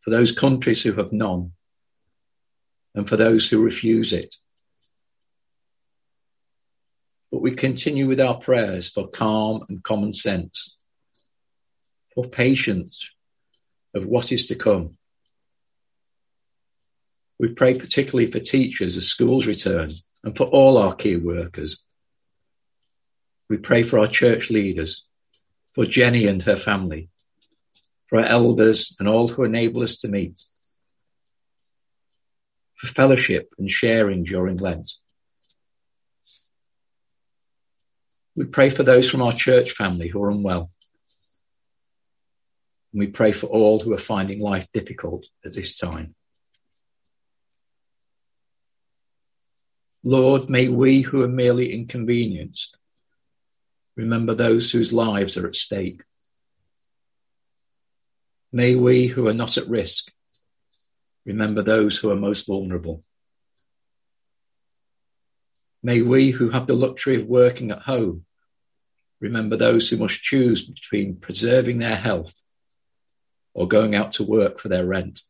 for 0.00 0.10
those 0.10 0.32
countries 0.32 0.82
who 0.82 0.92
have 0.92 1.12
none, 1.12 1.52
and 2.94 3.08
for 3.08 3.16
those 3.16 3.48
who 3.48 3.62
refuse 3.62 4.12
it. 4.12 4.34
But 7.30 7.42
we 7.42 7.54
continue 7.54 8.08
with 8.08 8.20
our 8.20 8.38
prayers 8.38 8.90
for 8.90 9.08
calm 9.08 9.64
and 9.68 9.82
common 9.82 10.12
sense, 10.12 10.76
for 12.14 12.28
patience 12.28 13.08
of 13.94 14.04
what 14.04 14.32
is 14.32 14.48
to 14.48 14.56
come. 14.56 14.96
We 17.38 17.48
pray 17.54 17.78
particularly 17.78 18.30
for 18.30 18.40
teachers 18.40 18.96
as 18.96 19.06
schools 19.06 19.46
return 19.46 19.92
and 20.22 20.36
for 20.36 20.44
all 20.44 20.76
our 20.76 20.94
key 20.94 21.16
workers. 21.16 21.86
We 23.48 23.56
pray 23.56 23.82
for 23.82 23.98
our 23.98 24.06
church 24.06 24.50
leaders, 24.50 25.06
for 25.74 25.86
Jenny 25.86 26.26
and 26.26 26.42
her 26.42 26.56
family, 26.56 27.08
for 28.08 28.18
our 28.18 28.26
elders 28.26 28.96
and 28.98 29.08
all 29.08 29.28
who 29.28 29.44
enable 29.44 29.82
us 29.82 30.00
to 30.00 30.08
meet, 30.08 30.42
for 32.76 32.88
fellowship 32.88 33.52
and 33.58 33.70
sharing 33.70 34.24
during 34.24 34.56
Lent. 34.56 34.90
We 38.36 38.46
pray 38.46 38.70
for 38.70 38.82
those 38.82 39.10
from 39.10 39.22
our 39.22 39.32
church 39.32 39.72
family 39.72 40.08
who 40.08 40.22
are 40.22 40.30
unwell. 40.30 40.70
And 42.92 43.00
we 43.00 43.08
pray 43.08 43.32
for 43.32 43.46
all 43.46 43.80
who 43.80 43.92
are 43.92 43.98
finding 43.98 44.40
life 44.40 44.66
difficult 44.72 45.26
at 45.44 45.52
this 45.52 45.78
time. 45.78 46.14
Lord, 50.02 50.48
may 50.48 50.68
we 50.68 51.02
who 51.02 51.22
are 51.22 51.28
merely 51.28 51.72
inconvenienced 51.74 52.78
remember 54.00 54.34
those 54.34 54.70
whose 54.70 54.94
lives 54.94 55.36
are 55.36 55.46
at 55.46 55.54
stake. 55.54 56.00
May 58.50 58.74
we 58.74 59.06
who 59.06 59.28
are 59.28 59.34
not 59.34 59.58
at 59.58 59.68
risk 59.68 60.10
remember 61.26 61.62
those 61.62 61.98
who 61.98 62.10
are 62.10 62.16
most 62.16 62.46
vulnerable. 62.46 63.04
May 65.82 66.00
we 66.00 66.30
who 66.30 66.48
have 66.48 66.66
the 66.66 66.74
luxury 66.74 67.16
of 67.16 67.26
working 67.26 67.70
at 67.70 67.82
home 67.82 68.24
remember 69.20 69.58
those 69.58 69.90
who 69.90 69.98
must 69.98 70.22
choose 70.22 70.62
between 70.62 71.16
preserving 71.16 71.78
their 71.78 71.96
health 71.96 72.34
or 73.52 73.68
going 73.68 73.94
out 73.94 74.12
to 74.12 74.24
work 74.24 74.58
for 74.58 74.68
their 74.68 74.86
rent. 74.86 75.20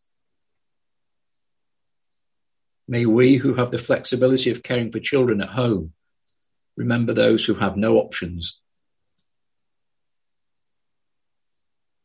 May 2.86 3.04
we 3.04 3.34
who 3.34 3.54
have 3.54 3.72
the 3.72 3.78
flexibility 3.78 4.50
of 4.50 4.62
caring 4.62 4.92
for 4.92 5.00
children 5.00 5.40
at 5.40 5.48
home 5.48 5.92
remember 6.80 7.12
those 7.12 7.44
who 7.44 7.54
have 7.54 7.76
no 7.76 7.98
options. 7.98 8.58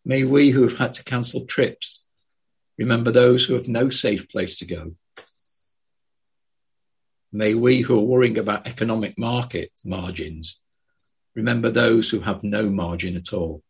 May 0.03 0.26
we 0.26 0.51
who 0.51 0.63
have 0.67 0.78
had 0.78 0.93
to 0.95 1.03
cancel 1.05 1.45
trips 1.45 2.03
remember 2.78 3.11
those 3.11 3.45
who 3.45 3.53
have 3.53 3.69
no 3.69 3.89
safe 3.89 4.28
place 4.28 4.59
to 4.59 4.65
go. 4.65 4.84
May 7.32 7.53
we 7.53 7.82
who 7.82 7.97
are 7.97 8.09
worrying 8.11 8.38
about 8.38 8.67
economic 8.67 9.17
market 9.17 9.71
margins 9.86 10.59
Remember 11.36 11.69
those 11.69 12.09
who 12.09 12.21
have 12.21 12.43
no 12.43 12.69
margin 12.69 13.17
at 13.17 13.34
all. 13.34 13.61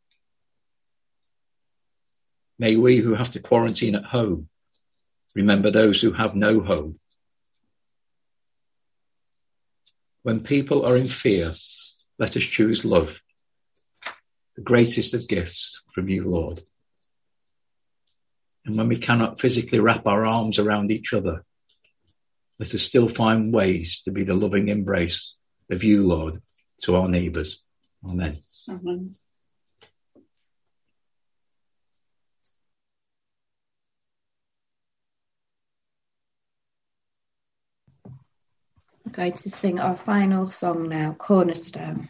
May 2.59 2.75
we 2.75 2.97
who 2.97 3.15
have 3.15 3.31
to 3.31 3.39
quarantine 3.39 3.95
at 3.95 4.05
home 4.05 4.49
remember 5.35 5.69
those 5.69 6.01
who 6.01 6.13
have 6.13 6.33
no 6.33 6.61
home. 6.61 6.99
When 10.26 10.39
people 10.39 10.88
are 10.88 10.97
in 10.97 11.07
fear, 11.07 11.53
let 12.17 12.36
us 12.36 12.43
choose 12.43 12.84
love, 12.84 13.21
the 14.55 14.63
greatest 14.63 15.13
of 15.13 15.28
gifts 15.28 15.84
from 15.93 16.09
you, 16.09 16.28
Lord. 16.28 16.61
And 18.65 18.76
when 18.76 18.88
we 18.88 18.97
cannot 18.97 19.39
physically 19.39 19.80
wrap 19.80 20.07
our 20.07 20.26
arms 20.26 20.57
around 20.57 20.89
each 20.89 21.13
other, 21.13 21.45
let 22.57 22.73
us 22.73 22.82
still 22.82 23.07
find 23.07 23.53
ways 23.53 24.01
to 24.05 24.11
be 24.11 24.23
the 24.23 24.34
loving 24.34 24.69
embrace 24.69 25.36
of 25.69 25.84
you, 25.84 26.07
Lord, 26.07 26.41
to 26.86 26.95
our 26.95 27.07
neighbours. 27.07 27.61
Amen. 28.03 28.39
Going 39.16 39.32
to 39.32 39.49
sing 39.49 39.80
our 39.80 39.95
final 39.95 40.51
song 40.51 40.89
now, 40.89 41.16
Cornerstone. 41.18 42.09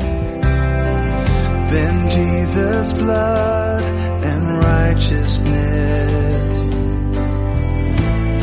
than 1.71 2.09
Jesus' 2.09 2.93
blood 2.93 3.83
and 3.83 4.57
righteousness. 4.57 6.67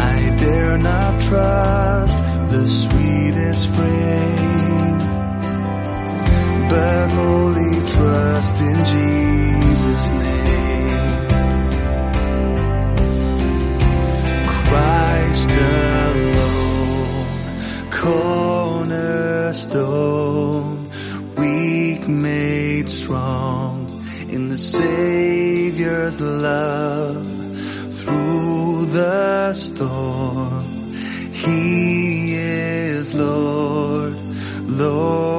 I 0.00 0.36
dare 0.36 0.78
not 0.78 1.20
trust 1.22 2.18
the 2.52 2.66
sweetest 2.66 3.74
frame, 3.74 4.98
but 6.70 7.12
wholly 7.12 7.80
trust 7.94 8.60
in 8.60 8.76
Jesus' 8.78 10.08
name. 10.08 10.28
Christ 14.46 15.50
alone, 15.50 17.26
cornerstone, 17.90 20.17
strong 23.08 24.04
in 24.28 24.50
the 24.50 24.58
Savior's 24.58 26.20
love 26.20 27.24
through 27.98 28.84
the 28.84 29.54
storm. 29.54 30.92
He 31.32 32.34
is 32.34 33.14
Lord, 33.14 34.14
Lord 34.66 35.37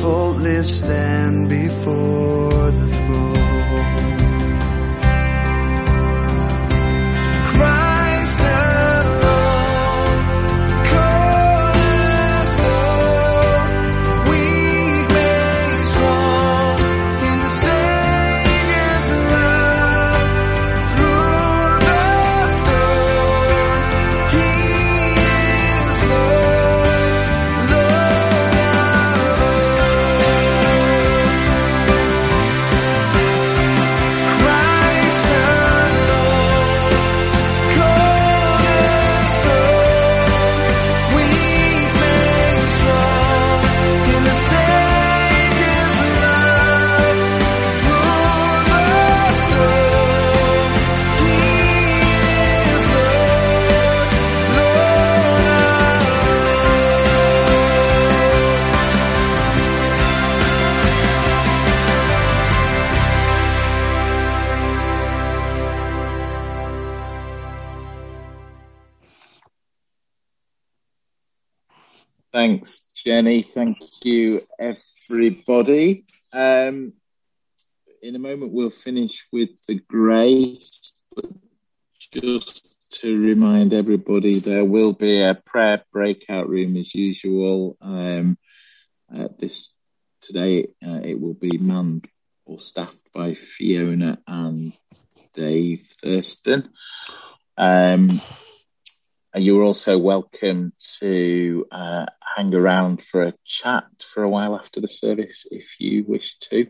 faultless 0.00 0.78
stand 0.78 1.48
before 1.48 2.97
everybody. 75.48 76.04
Um, 76.32 76.92
in 78.02 78.14
a 78.14 78.18
moment, 78.18 78.52
we'll 78.52 78.70
finish 78.70 79.26
with 79.32 79.50
the 79.66 79.76
grace, 79.76 81.00
just 82.12 82.68
to 82.90 83.20
remind 83.20 83.72
everybody, 83.72 84.40
there 84.40 84.64
will 84.64 84.92
be 84.92 85.22
a 85.22 85.34
prayer 85.34 85.82
breakout 85.90 86.48
room 86.48 86.76
as 86.76 86.94
usual. 86.94 87.76
Um, 87.80 88.36
uh, 89.14 89.28
this 89.38 89.74
today, 90.20 90.68
uh, 90.86 91.00
it 91.02 91.18
will 91.18 91.34
be 91.34 91.56
manned 91.56 92.06
or 92.44 92.60
staffed 92.60 92.96
by 93.14 93.34
Fiona 93.34 94.18
and 94.26 94.74
Dave 95.32 95.86
Thurston. 96.02 96.68
Um, 97.56 98.20
and 99.34 99.44
you're 99.44 99.62
also 99.62 99.98
welcome 99.98 100.72
to 101.00 101.66
uh, 101.70 102.06
hang 102.36 102.54
around 102.54 103.02
for 103.02 103.24
a 103.24 103.34
chat 103.44 103.84
for 104.14 104.22
a 104.22 104.28
while 104.28 104.56
after 104.56 104.80
the 104.80 104.88
service 104.88 105.46
if 105.50 105.66
you 105.78 106.04
wish 106.04 106.38
to. 106.38 106.66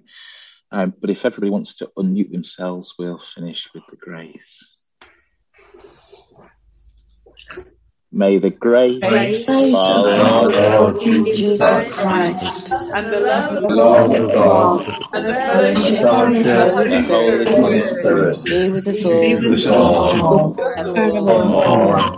Um, 0.70 0.92
but 1.00 1.10
if 1.10 1.24
everybody 1.24 1.50
wants 1.50 1.76
to 1.76 1.90
unmute 1.96 2.32
themselves, 2.32 2.94
we'll 2.98 3.18
finish 3.18 3.68
with 3.72 3.84
the 3.88 3.96
grace. 3.96 4.76
May 8.10 8.38
the 8.38 8.50
grace, 8.50 9.00
Grace 9.00 9.48
of 9.48 9.74
our 9.74 10.48
Lord 10.48 10.54
Lord 10.54 11.00
Jesus 11.00 11.36
Jesus 11.36 11.90
Christ, 11.90 12.72
and 12.94 13.12
the 13.12 13.20
love 13.20 13.62
of 13.62 13.70
Lord 13.70 14.14
of 14.14 14.32
God, 14.32 14.88
and 15.12 15.26
the 15.26 15.38
and 15.38 15.76
the 15.76 16.00
fellowship 16.00 16.44
fellowship 16.44 17.10
of 17.10 17.44
the 17.44 17.50
Holy 17.54 17.80
Spirit 17.80 18.44
be 18.44 18.68
with 18.70 18.88
us 18.88 19.04
be 19.04 19.34
all. 19.34 19.40
with 19.40 19.66
us 19.66 19.66
all 19.66 20.56
and 20.56 20.96
forevermore. 20.96 22.17